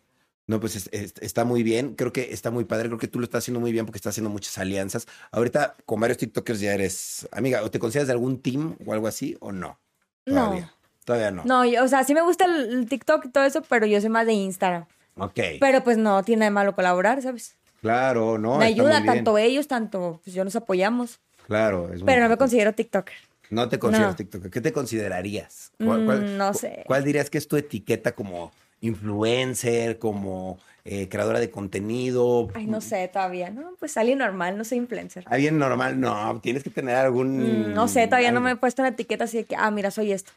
[0.46, 1.96] No, pues está muy bien.
[1.96, 2.90] Creo que está muy padre.
[2.90, 5.08] Creo que tú lo estás haciendo muy bien porque estás haciendo muchas alianzas.
[5.32, 7.64] Ahorita con varios TikTokers ya eres amiga.
[7.64, 9.80] ¿O te consideras de algún team o algo así o no?
[10.26, 10.70] No.
[11.06, 11.44] Todavía no.
[11.46, 14.26] No, o sea, sí me gusta el, TikTok y todo eso, pero yo soy más
[14.26, 14.86] de Instagram.
[15.18, 15.40] Ok.
[15.60, 17.56] Pero pues no tiene de malo colaborar, ¿sabes?
[17.82, 18.58] Claro, no.
[18.58, 21.20] Me ayuda tanto ellos, tanto pues yo nos apoyamos.
[21.48, 21.94] Claro.
[21.94, 23.16] Es pero no me considero TikToker.
[23.50, 24.50] No te considero TikToker.
[24.50, 25.72] ¿Qué te considerarías?
[25.80, 26.84] Mm, no sé.
[26.88, 28.52] ¿Cuál dirías que es tu etiqueta como
[28.82, 32.50] influencer, como eh, creadora de contenido?
[32.56, 33.76] Ay, no sé todavía, ¿no?
[33.80, 35.24] Pues alguien normal, no soy influencer.
[35.28, 37.72] Alguien normal, no, tienes que tener algún...
[37.72, 39.92] Mm, no sé, todavía no me he puesto una etiqueta así de que, ah, mira,
[39.92, 40.32] soy esto.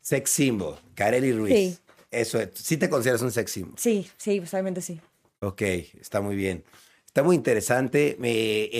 [0.00, 1.54] Sex symbol, Kareli Ruiz.
[1.54, 1.78] Sí.
[2.14, 3.74] Eso, ¿sí te consideras un sex symbol?
[3.76, 5.00] Sí, sí, pues obviamente sí.
[5.40, 5.62] Ok,
[6.00, 6.64] está muy bien.
[7.14, 8.18] Está muy interesante.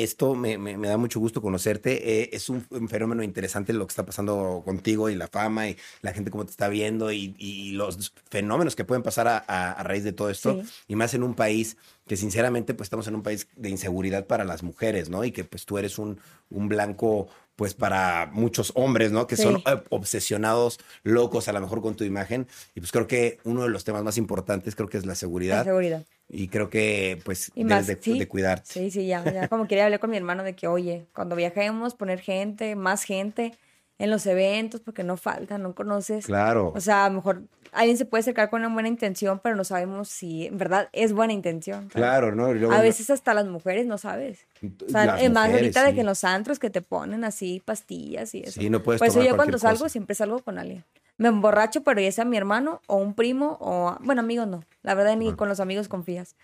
[0.02, 0.58] esto me,
[0.88, 2.22] da mucho gusto conocerte.
[2.22, 6.12] Eh, es un, fenómeno interesante lo que está pasando contigo y la fama y la
[6.12, 10.30] gente cómo te está viendo y, los fenómenos que pueden pasar a, raíz de todo
[10.30, 10.60] esto.
[10.88, 11.76] Y más en un país
[12.08, 15.22] que sinceramente pues estamos en un país de inseguridad para las mujeres, ¿no?
[15.24, 16.18] Y que pues tú eres un,
[16.50, 19.28] un blanco pues para muchos hombres, ¿no?
[19.28, 22.48] Que son obsesionados, locos a lo mejor con tu imagen.
[22.74, 25.58] Y pues creo que uno de los temas más importantes creo que es la seguridad.
[25.58, 26.04] La seguridad.
[26.28, 28.72] Y creo que pues debes de, sí, cuidarte.
[28.72, 31.94] Sí, sí, ya, ya como quería hablar con mi hermano de que, oye, cuando viajemos,
[31.94, 33.52] poner gente, más gente
[33.98, 36.26] en los eventos, porque no falta, no conoces.
[36.26, 36.72] Claro.
[36.74, 39.64] O sea, a lo mejor alguien se puede acercar con una buena intención, pero no
[39.64, 41.88] sabemos si en verdad es buena intención.
[41.88, 42.46] Claro, ¿no?
[42.72, 44.46] a veces hasta las mujeres no sabes.
[44.86, 48.40] O sea, más ahorita de que en los antros que te ponen así pastillas y
[48.40, 48.60] eso.
[48.60, 50.84] Sí, no puedes Pues yo cuando salgo siempre salgo con alguien.
[51.16, 54.64] Me emborracho, pero ya sea mi hermano o un primo o, bueno, amigos no.
[54.82, 56.36] La verdad ni con los amigos confías.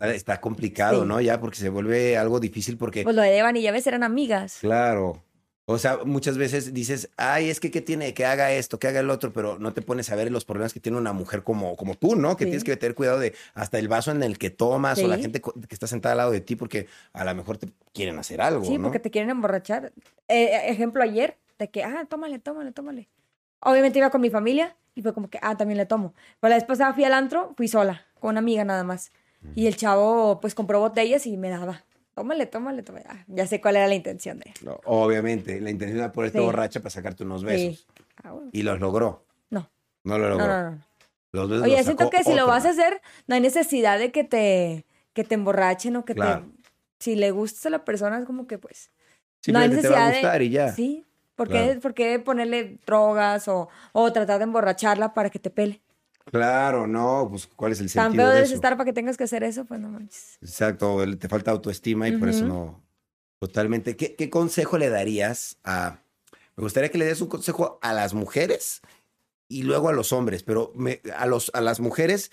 [0.00, 1.20] Está, complicado, ¿no?
[1.20, 3.02] Ya porque se vuelve algo difícil porque...
[3.02, 4.58] Pues lo de Evan y Llaves eran amigas.
[4.60, 5.22] Claro.
[5.68, 8.14] O sea, muchas veces dices, ay, es que ¿qué tiene?
[8.14, 10.72] Que haga esto, que haga el otro, pero no te pones a ver los problemas
[10.72, 12.36] que tiene una mujer como, como tú, ¿no?
[12.36, 15.18] Que tienes que tener cuidado de hasta el vaso en el que tomas o la
[15.18, 18.40] gente que está sentada al lado de ti, porque a lo mejor te quieren hacer
[18.40, 18.64] algo.
[18.64, 19.92] Sí, porque te quieren emborrachar.
[20.28, 23.08] Eh, ejemplo, ayer, de que, ah, tómale, tómale, tómale.
[23.70, 26.14] Obviamente iba con mi familia y fue como que, ah, también le tomo.
[26.40, 29.12] Pero la vez pasada fui al antro, fui sola, con una amiga nada más.
[29.54, 31.84] Y el chavo, pues, compró botellas y me daba
[32.16, 33.04] tómale, tómale, tómale.
[33.08, 34.70] Ah, ya sé cuál era la intención de él.
[34.84, 37.86] obviamente, la intención era ponerte borracha para sacarte unos besos.
[38.24, 39.26] Ah, y los logró.
[39.50, 39.70] No.
[40.02, 40.46] No lo logró.
[40.46, 40.82] No, no,
[41.32, 44.24] Los besos Oye, siento que si lo vas a hacer, no hay necesidad de que
[44.24, 46.42] te, que te emborrachen o que te...
[46.98, 48.90] Si le gusta a la persona, es como que pues...
[49.48, 50.72] no hay necesidad te va a gustar y ya.
[50.72, 51.04] Sí.
[51.36, 55.82] ¿Por qué, ponerle drogas o, o tratar de emborracharla para que te pele?
[56.24, 59.24] Claro, no, pues ¿cuál es el sentido Tan feo debes estar para que tengas que
[59.24, 60.38] hacer eso, pues no manches.
[60.40, 62.82] Exacto, te falta autoestima y por eso no.
[63.38, 63.96] Totalmente.
[63.96, 66.00] ¿Qué, consejo le darías a...
[66.56, 68.80] Me gustaría que le des un consejo a las mujeres
[69.46, 70.72] y luego a los hombres, pero
[71.14, 72.30] a, los, a las mujeres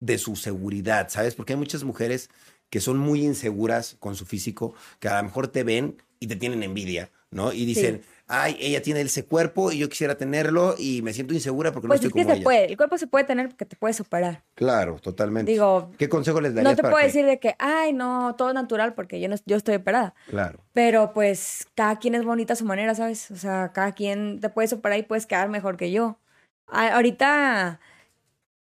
[0.00, 1.34] de su seguridad, ¿sabes?
[1.34, 2.30] Porque hay muchas mujeres
[2.68, 6.36] que son muy inseguras con su físico, que a lo mejor te ven y te
[6.36, 7.52] tienen envidia, ¿no?
[7.52, 11.72] Y dicen, ay, ella tiene ese cuerpo y yo quisiera tenerlo y me siento insegura
[11.72, 13.76] porque no pues estoy es que se puede, el cuerpo se puede tener porque te
[13.76, 14.44] puedes superar.
[14.54, 15.50] Claro, totalmente.
[15.50, 16.76] Digo, ¿qué consejo les darías?
[16.76, 19.74] No te puedo decir de que, ay, no, todo natural porque yo no, yo estoy
[19.74, 20.14] operada.
[20.28, 20.60] Claro.
[20.72, 23.30] Pero pues cada quien es bonita a su manera, ¿sabes?
[23.32, 26.18] O sea, cada quien te puede superar y puedes quedar mejor que yo.
[26.68, 27.80] ahorita,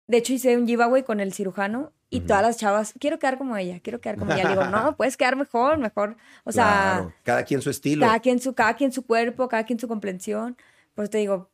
[0.07, 3.57] de hecho hice un giveaway con el cirujano y todas las chavas, quiero quedar como
[3.57, 4.43] ella, quiero quedar como ella.
[4.43, 6.15] Le digo, no, puedes quedar mejor, mejor.
[6.43, 8.05] O sea, cada quien su estilo.
[8.05, 10.55] Cada quien su, cada quien su cuerpo, cada quien su comprensión.
[10.93, 11.49] Por eso te digo,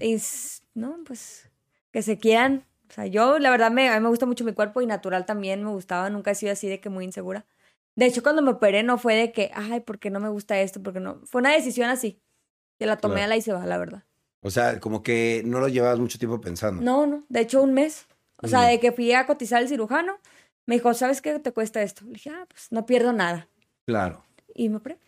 [0.00, 1.48] es, no, pues,
[1.92, 2.64] que se quieran.
[2.90, 5.26] O sea, yo, la verdad, me, a mí me gusta mucho mi cuerpo y natural
[5.26, 6.10] también me gustaba.
[6.10, 7.46] Nunca he sido así de que muy insegura.
[7.94, 10.60] De hecho, cuando me operé no fue de que, ay, ¿por qué no me gusta
[10.60, 10.82] esto?
[10.82, 11.20] Porque no.
[11.24, 12.20] Fue una decisión así.
[12.78, 14.04] Que la tomé a la y se va, la verdad.
[14.40, 16.82] O sea, como que no lo llevabas mucho tiempo pensando.
[16.82, 17.24] No, no.
[17.28, 18.06] De hecho, un mes.
[18.42, 20.18] O sea, de que fui a cotizar el cirujano,
[20.66, 22.04] me dijo, ¿sabes qué te cuesta esto?
[22.04, 23.48] Le dije, ah, pues no pierdo nada.
[23.86, 24.24] Claro.
[24.54, 24.98] Y me operé.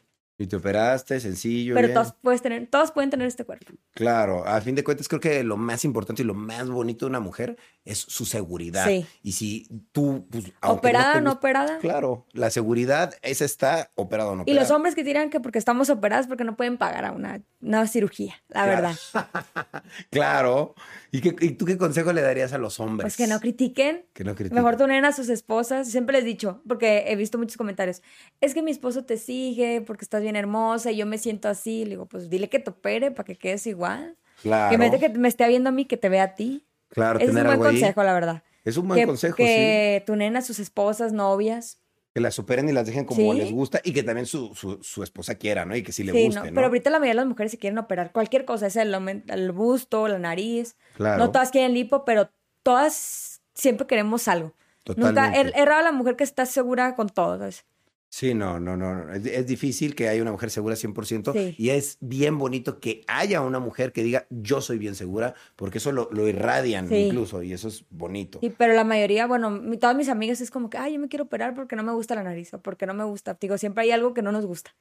[0.41, 1.75] Y te operaste, sencillo.
[1.75, 3.73] Pero todos, puedes tener, todos pueden tener este cuerpo.
[3.93, 7.11] Claro, a fin de cuentas creo que lo más importante y lo más bonito de
[7.11, 8.87] una mujer es su seguridad.
[8.87, 9.05] Sí.
[9.21, 10.29] Y si tú...
[10.31, 11.79] Pues, operada o no, operada.
[11.79, 14.57] Claro, la seguridad, esa está operada o no operada.
[14.57, 17.43] Y los hombres que tiran que porque estamos operados porque no pueden pagar a una,
[17.61, 18.95] una cirugía, la verdad.
[20.11, 20.75] claro.
[21.11, 23.05] ¿Y, qué, ¿Y, tú qué consejo le darías a los hombres?
[23.05, 24.07] Pues que no critiquen.
[24.13, 24.55] Que no critiquen.
[24.55, 25.89] Mejor donen a sus esposas.
[25.89, 28.03] Siempre les he dicho, porque he visto muchos comentarios.
[28.41, 31.85] Es que mi esposo te sigue porque estás bien hermosa y yo me siento así.
[31.85, 34.17] Le digo, pues dile que te opere para que quedes igual.
[34.43, 34.71] Claro.
[34.71, 36.65] Que me esté viendo a mí, que te vea a ti.
[36.91, 38.43] Claro, es un buen consejo, la verdad.
[38.65, 40.15] Es un buen consejo, que sí.
[40.15, 41.81] Que a sus esposas, novias
[42.15, 45.37] que las superen y las dejen como les gusta y que también su, su, esposa
[45.37, 45.77] quiera, ¿no?
[45.77, 47.79] Y que sí le guste, no, Pero ahorita la mayoría de las mujeres se quieren
[47.79, 48.95] operar cualquier cosa, es el,
[49.29, 50.77] el busto, la nariz.
[50.97, 51.19] Claro.
[51.19, 52.31] No todas quieren lipo, pero
[52.63, 54.55] todas siempre queremos algo.
[54.85, 55.21] Totalmente.
[55.21, 57.67] Nunca, es, raro la mujer que está segura con todo, ¿sabes?
[58.11, 59.13] Sí, no, no, no.
[59.13, 63.59] Es, difícil que haya una mujer segura 100% y es bien bonito que haya una
[63.59, 67.85] mujer que diga yo soy bien segura porque eso lo, irradian incluso y eso es
[67.91, 68.39] bonito.
[68.41, 71.25] Sí, pero la mayoría, bueno, todas mis amigas es como que, ay, yo me quiero
[71.25, 73.37] operar porque no me gusta la nariz o porque no me gusta.
[73.39, 74.75] Digo, siempre hay algo que no nos gusta.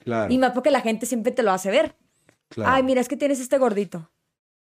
[0.00, 0.32] Claro.
[0.32, 1.94] Y más porque la gente siempre te lo hace ver.
[2.48, 2.70] Claro.
[2.70, 4.10] Ay, mira, es que tienes este gordito.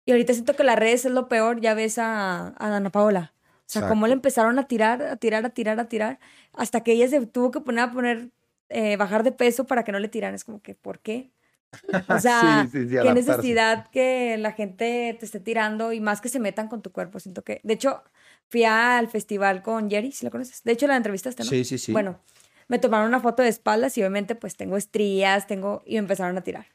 [0.06, 1.60] Y ahorita siento que las redes es lo peor.
[1.60, 3.33] Ya ves a, a Ana Paola.
[3.66, 6.18] O sea, cómo le empezaron a tirar, a tirar, a tirar, a tirar,
[6.52, 8.30] hasta que ella se tuvo que poner a poner,
[8.68, 10.34] eh, bajar de peso para que no le tiraran.
[10.34, 11.32] Es como que, ¿por qué?
[12.08, 16.68] O sea, qué necesidad que la gente te esté tirando y más que se metan
[16.68, 17.18] con tu cuerpo.
[17.20, 18.02] Siento que, de hecho,
[18.48, 20.62] fui al festival con Jerry, si la conoces.
[20.62, 21.50] De hecho, la entrevistaste, ¿no?
[21.50, 21.92] Sí, sí, sí.
[21.92, 22.20] Bueno,
[22.68, 26.36] me tomaron una foto de espaldas y obviamente pues tengo estrías, tengo, y me empezaron
[26.36, 26.66] a tirar.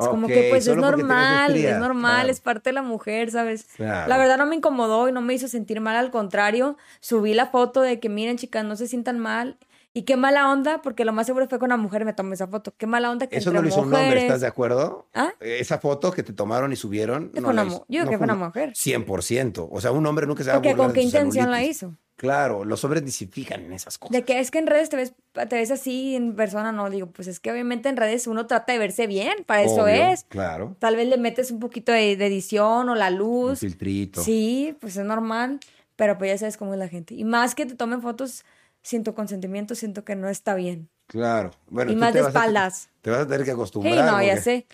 [0.00, 3.66] Es como que pues es normal, es normal, es parte de la mujer, ¿sabes?
[3.78, 7.46] La verdad no me incomodó y no me hizo sentir mal, al contrario, subí la
[7.46, 9.56] foto de que miren chicas, no se sientan mal.
[9.98, 12.46] Y qué mala onda, porque lo más seguro fue con una mujer me tomé esa
[12.46, 12.72] foto.
[12.78, 15.08] Qué mala onda que Eso no lo hizo un hombre, ¿estás de acuerdo?
[15.12, 15.32] ¿Ah?
[15.40, 17.32] Esa foto que te tomaron y subieron.
[17.34, 18.74] No yo creo que fue una mujer.
[18.74, 19.68] 100%.
[19.68, 21.96] O sea, un hombre nunca se va a ¿Con qué intención la hizo?
[22.14, 24.12] Claro, los hombres ni se fijan en esas cosas.
[24.12, 26.88] De que es que en redes te ves, te ves así, en persona no.
[26.90, 30.26] Digo, pues es que obviamente en redes uno trata de verse bien, para eso es.
[30.28, 30.76] Claro.
[30.78, 33.50] Tal vez le metes un poquito de, edición o la luz.
[33.50, 34.22] Un filtrito.
[34.22, 35.58] Sí, pues es normal.
[35.96, 37.16] Pero pues ya sabes cómo es la gente.
[37.16, 38.44] Y más que te tomen fotos
[38.88, 40.88] sin tu consentimiento, siento que no está bien.
[41.08, 41.50] Claro.
[41.68, 42.88] Bueno, y más de espaldas.
[43.02, 43.94] te vas a tener que acostumbrar.
[43.94, 44.66] Sí, no, ya sé.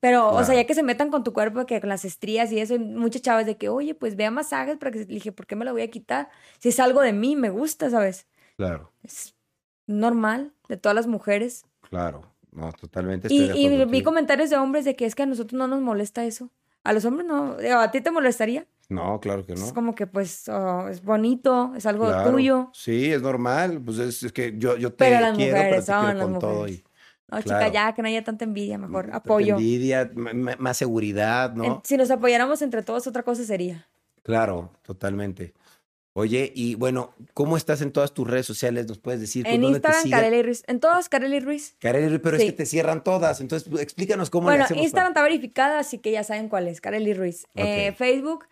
[0.00, 2.60] Pero, o sea, ya que se metan con tu cuerpo, que con las estrías y
[2.60, 5.54] eso, muchas chavas de que, oye, pues vea masajes para que le dije, ¿por qué
[5.54, 6.30] me lo voy a quitar?
[6.60, 8.26] Si es algo de mí, me gusta, ¿sabes?
[8.56, 8.90] Claro.
[9.02, 9.34] Es
[9.86, 11.66] normal de todas las mujeres.
[11.90, 12.32] Claro.
[12.52, 13.28] no, totalmente.
[13.30, 16.24] y, y vi comentarios de hombres de que es que a nosotros no nos molesta
[16.24, 16.50] eso.
[16.84, 17.58] A los hombres no.
[17.78, 18.66] ¿A ti te molestaría?
[18.88, 19.66] No, claro que no.
[19.66, 22.70] Es como que, pues, oh, es bonito, es algo tuyo.
[22.72, 23.82] Sí, es normal.
[23.84, 26.68] Pues es, que yo, yo te pero las quiero, mujeres, pero te quiero con todo.
[26.68, 26.84] Y,
[27.30, 29.10] no, chica, ya, que no haya tanta envidia, mejor.
[29.12, 29.56] Apoyo.
[29.56, 31.82] Envidia, más seguridad, ¿no?
[31.84, 33.86] si nos apoyáramos entre todos, otra cosa sería.
[34.22, 35.54] Claro, totalmente.
[36.14, 38.88] Oye, y bueno, ¿cómo estás en todas tus redes sociales?
[38.88, 39.46] ¿Nos puedes decir?
[39.46, 40.64] En Instagram, Carely Ruiz.
[40.66, 41.76] En todas, Carely Ruiz.
[41.78, 43.40] Carely Ruiz, pero es que te cierran todas.
[43.40, 47.46] Entonces, explícanos cómo bueno, Instagram está verificada, así que ya saben cuál es, Carely Ruiz.
[47.54, 48.46] Eh, Facebook,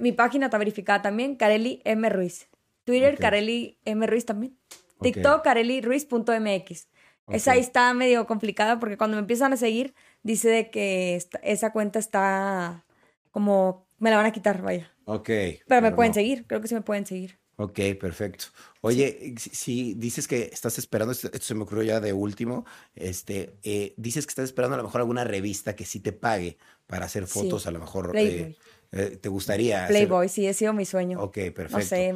[0.00, 2.08] mi página está verificada también, Carely M.
[2.08, 2.48] Ruiz.
[2.84, 3.78] Twitter, okay.
[3.84, 4.06] M.
[4.06, 4.56] Ruiz también.
[5.00, 6.88] TikTok, carelyruiz.mx.
[7.28, 11.72] Esa ahí está medio complicada porque cuando me empiezan a seguir, dice de que esa
[11.72, 12.86] cuenta está
[13.30, 14.90] como me la van a quitar, vaya.
[15.04, 15.28] Ok.
[15.66, 17.38] Pero me pueden seguir, creo que sí me pueden seguir.
[17.56, 18.46] Ok, perfecto.
[18.82, 22.64] Oye, si, dices que estás esperando, esto, se me ocurrió ya de último,
[22.94, 26.56] este, eh, dices que estás esperando a lo mejor alguna revista que sí te pague
[26.86, 28.56] para hacer fotos, a lo mejor eh,
[28.92, 29.86] eh, te gustaría.
[29.86, 31.20] Playboy, sí, ha sido mi sueño.
[31.20, 31.78] Ok, perfecto.
[31.78, 32.14] No sé,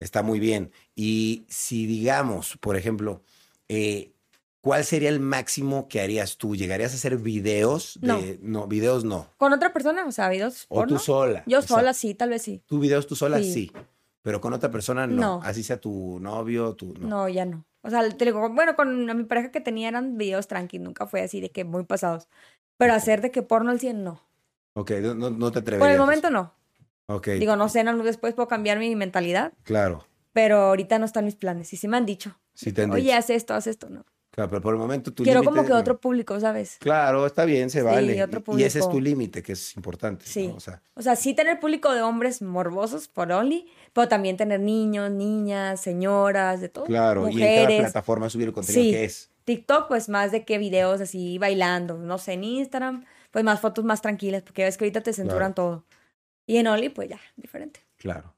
[0.00, 0.70] Está muy bien.
[0.94, 3.22] Y si digamos, por ejemplo,
[3.68, 4.12] eh,
[4.60, 6.54] ¿cuál sería el máximo que harías tú?
[6.54, 7.98] ¿Llegarías a hacer videos?
[8.00, 8.38] De...
[8.40, 8.68] No.
[8.68, 9.28] videos no.
[9.38, 10.06] ¿Con otra persona?
[10.06, 10.66] O sea, videos.
[10.68, 11.42] O tú sola.
[11.46, 12.62] Yo sola, sí, tal vez sí.
[12.66, 13.42] ¿Tú videos tú sola?
[13.42, 13.72] Sí.
[14.22, 15.40] Pero con otra persona no.
[15.42, 16.94] Así sea tu novio, tu.
[16.94, 17.08] No.
[17.08, 17.64] no, ya no.
[17.82, 21.22] O sea, te digo, bueno, con mi pareja que tenía eran videos tranquilos, nunca fue
[21.22, 22.28] así de que muy pasados.
[22.76, 24.27] Pero hacer de que porno al 100, no.
[24.78, 25.88] Ok, no, no te atreverías.
[25.88, 26.54] Por el momento no.
[27.06, 27.28] Ok.
[27.30, 29.52] Digo, no sé, no, después puedo cambiar mi mentalidad.
[29.64, 30.06] Claro.
[30.32, 31.72] Pero ahorita no están mis planes.
[31.72, 32.38] Y sí me han dicho.
[32.54, 34.04] Sí te han Oye, haz esto, haz esto, ¿no?
[34.30, 36.76] Claro, pero por el momento tu Quiero como que otro público, ¿sabes?
[36.78, 38.24] Claro, está bien, se vale.
[38.56, 40.26] Y ese es tu límite, que es importante.
[40.26, 40.52] Sí.
[40.54, 44.60] O, sea, o sea, sí tener público de hombres morbosos, por only, pero también tener
[44.60, 46.84] niños, niñas, señoras, de todo.
[46.84, 49.27] Claro, y en cada plataforma subir el contenido que es.
[49.48, 51.96] TikTok, pues más de que videos así bailando.
[51.96, 55.54] No sé, en Instagram, pues más fotos más tranquilas, porque ves que ahorita te censuran
[55.54, 55.86] todo.
[56.44, 57.80] Y en Only, pues ya, diferente.
[57.96, 58.34] Claro.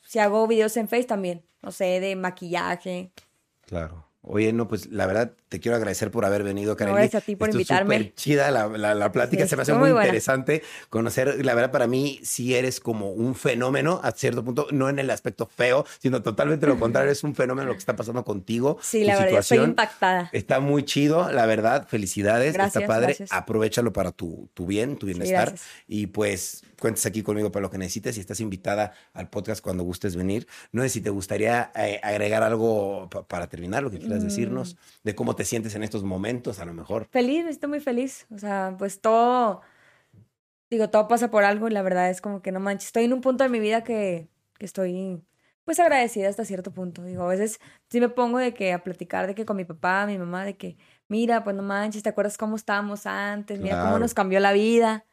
[0.00, 3.12] si hago videos en Face también, no sé, de maquillaje.
[3.60, 4.08] Claro.
[4.26, 6.94] Oye, no, pues la verdad te quiero agradecer por haber venido, Karen.
[6.94, 7.98] gracias a ti por invitarme.
[7.98, 11.44] Súper chida la, la, plática, se me hace muy, interesante conocer.
[11.44, 15.10] La verdad, para mí, sí eres como un fenómeno a cierto punto, no en el
[15.10, 17.12] aspecto feo, sino totalmente lo contrario.
[17.12, 18.78] Es un fenómeno lo que está pasando contigo.
[18.80, 20.30] Sí, la verdad, estoy impactada.
[20.32, 21.86] Está muy chido, la verdad.
[21.86, 22.54] Felicidades.
[22.54, 23.16] Gracias, está padre.
[23.28, 25.54] Aprovechalo para tu, tu bien, tu bienestar.
[25.86, 29.84] y pues cuentes aquí conmigo para lo que necesites y estás invitada al podcast cuando
[29.84, 30.46] gustes venir.
[30.70, 34.26] No sé si te gustaría eh, agregar algo para terminar, lo que quieras mm.
[34.26, 37.08] decirnos, de cómo te sientes en estos momentos, a lo mejor.
[37.10, 38.26] Feliz, estoy muy feliz.
[38.34, 39.62] O sea, pues todo,
[40.68, 42.88] digo, todo pasa por algo y la verdad es como que no manches.
[42.88, 44.28] Estoy en un punto de mi vida que,
[44.58, 45.22] que estoy
[45.64, 47.02] pues agradecida hasta cierto punto.
[47.02, 50.04] Digo, a veces sí me pongo de que a platicar de que con mi papá,
[50.04, 50.76] mi mamá, de que,
[51.08, 53.58] mira, pues no manches, ¿te acuerdas cómo estábamos antes?
[53.58, 55.06] Mira cómo nos cambió la vida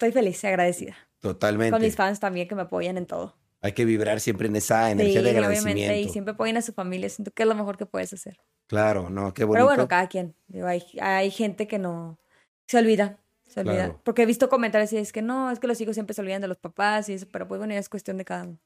[0.00, 0.96] estoy feliz y agradecida.
[1.20, 1.72] Totalmente.
[1.72, 3.36] Con mis fans también que me apoyan en todo.
[3.60, 5.82] Hay que vibrar siempre en esa energía de agradecimiento.
[5.82, 7.10] Obviamente, y siempre apoyan a su familia.
[7.10, 8.40] Siento que es lo mejor que puedes hacer.
[8.66, 9.66] Claro, no, qué bonito.
[9.66, 10.34] Pero bueno, cada quien.
[10.64, 12.18] hay, hay gente que no
[12.66, 13.18] se olvida.
[13.46, 14.00] Se olvida.
[14.02, 16.40] Porque he visto comentarios y es que no, es que los hijos siempre se olvidan
[16.40, 18.58] de los papás y eso, pero pues bueno, es cuestión de cada uno.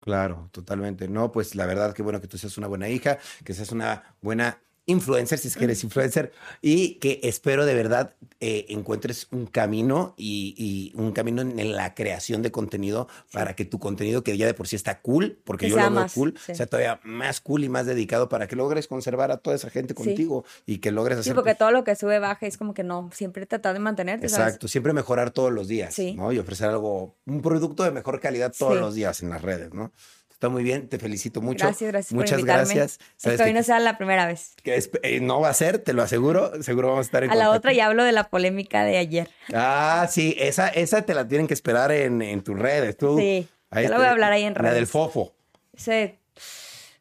[0.00, 1.08] Claro, totalmente.
[1.08, 4.16] No, pues la verdad, qué bueno que tú seas una buena hija, que seas una
[4.22, 6.32] buena influencer, si es que eres influencer,
[6.62, 12.42] y que espero de verdad eh, encuentres un camino y, un camino en la creación
[12.42, 15.76] de contenido para que tu contenido, que ya de por sí está cool, porque yo
[15.76, 19.36] lo veo cool, sea todavía más cool y más dedicado para que logres conservar a
[19.36, 21.32] toda esa gente contigo y que logres hacer.
[21.32, 24.26] Sí, porque todo lo que sube, baja, es como que no, siempre tratar de mantenerte.
[24.26, 26.32] Exacto, siempre mejorar todos los días, ¿no?
[26.32, 29.92] Y ofrecer algo, un producto de mejor calidad todos los días en las redes, ¿no?
[30.38, 31.66] Está muy bien, te felicito mucho.
[31.66, 32.12] Gracias, gracias.
[32.12, 33.00] Muchas por gracias.
[33.16, 34.54] Espero que no sea la primera vez.
[34.62, 36.62] Que eh, no va a ser, te lo aseguro.
[36.62, 39.28] Seguro vamos a estar en A la otra ya hablo de la polémica de ayer.
[39.52, 42.96] Ah, sí, esa, esa te la tienen que esperar en, en tus redes.
[42.96, 44.70] Tú, sí, yo lo voy a hablar ahí en redes.
[44.70, 45.34] La del fofo.
[45.74, 46.14] Sí.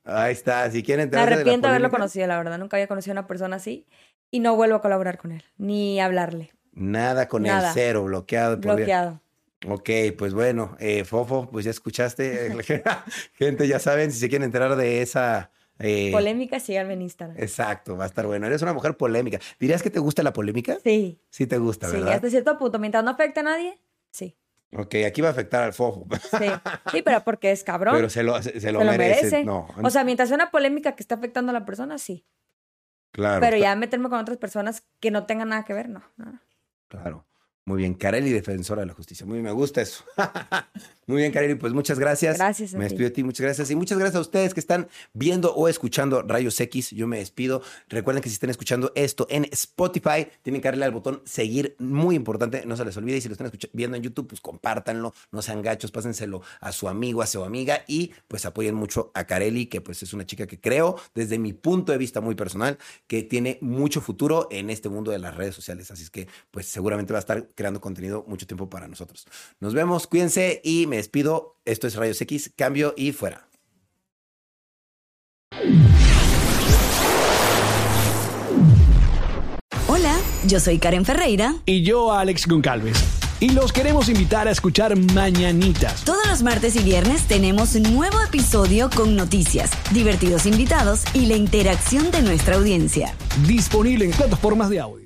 [0.03, 2.57] Ahí está, si quieren Me arrepiento de, haberlo conocido, la verdad.
[2.57, 3.85] Nunca había conocido a una persona así
[4.31, 6.53] y no vuelvo a colaborar con él, ni hablarle.
[6.71, 8.57] Nada con él, cero, bloqueado.
[8.57, 9.21] Bloqueado.
[9.65, 12.55] Ok, pues bueno, eh, Fofo, pues ya escuchaste.
[13.33, 15.51] Gente, ya saben, si se quieren enterar de esa...
[15.79, 17.37] Eh, polémica, síganme en Instagram.
[17.37, 18.47] Exacto, va a estar bueno.
[18.47, 19.39] Eres una mujer polémica.
[19.59, 20.77] ¿Dirías que te gusta la polémica?
[20.83, 21.21] Sí.
[21.29, 22.07] Sí te gusta, ¿verdad?
[22.07, 22.79] Sí, hasta cierto punto.
[22.79, 23.79] Mientras no afecte a nadie,
[24.09, 24.35] sí.
[24.75, 26.07] Ok, aquí va a afectar al Fofo.
[26.37, 26.45] Sí,
[26.91, 27.95] sí pero porque es cabrón.
[27.95, 29.43] Pero se lo, se, lo, merece.
[29.43, 29.67] No.
[29.83, 32.25] O sea, mientras sea una polémica que está afectando a la persona, sí.
[33.11, 33.39] Claro.
[33.39, 36.03] Pero ya meterme con otras personas que no tengan nada que ver, no.
[36.87, 37.25] Claro.
[37.67, 39.25] Muy bien, Carelli, defensora de la justicia.
[39.25, 40.05] Muy bien, me gusta eso.
[41.07, 42.37] Muy bien, Kareli, pues muchas gracias.
[42.37, 42.73] Gracias.
[42.73, 43.71] me despido de ti, muchas gracias.
[43.71, 46.91] Y muchas gracias a ustedes que están viendo o escuchando Rayos X.
[46.91, 47.61] Yo me despido.
[47.87, 52.15] Recuerden que si están escuchando esto en Spotify, tienen que darle al botón seguir, muy
[52.15, 53.15] importante, no se les olvide.
[53.15, 56.89] Y si lo están viendo en YouTube, pues compártanlo, no sean gachos, pásenselo a su
[56.89, 60.45] amigo, a su amiga y pues apoyen mucho a Kareli, que pues es una chica
[60.45, 64.89] que creo, desde mi punto de vista muy personal, que tiene mucho futuro en este
[64.89, 65.89] mundo de las redes sociales.
[65.89, 69.25] Así es que pues seguramente va a estar creando contenido mucho tiempo para nosotros.
[69.61, 71.59] Nos vemos, cuídense y me despido.
[71.65, 73.47] Esto es Rayos X, cambio y fuera.
[79.87, 80.17] Hola,
[80.47, 81.55] yo soy Karen Ferreira.
[81.65, 82.97] Y yo, Alex Goncalves.
[83.39, 86.03] Y los queremos invitar a escuchar Mañanitas.
[86.03, 91.35] Todos los martes y viernes tenemos un nuevo episodio con noticias, divertidos invitados y la
[91.35, 93.13] interacción de nuestra audiencia.
[93.45, 95.05] Disponible en plataformas de audio.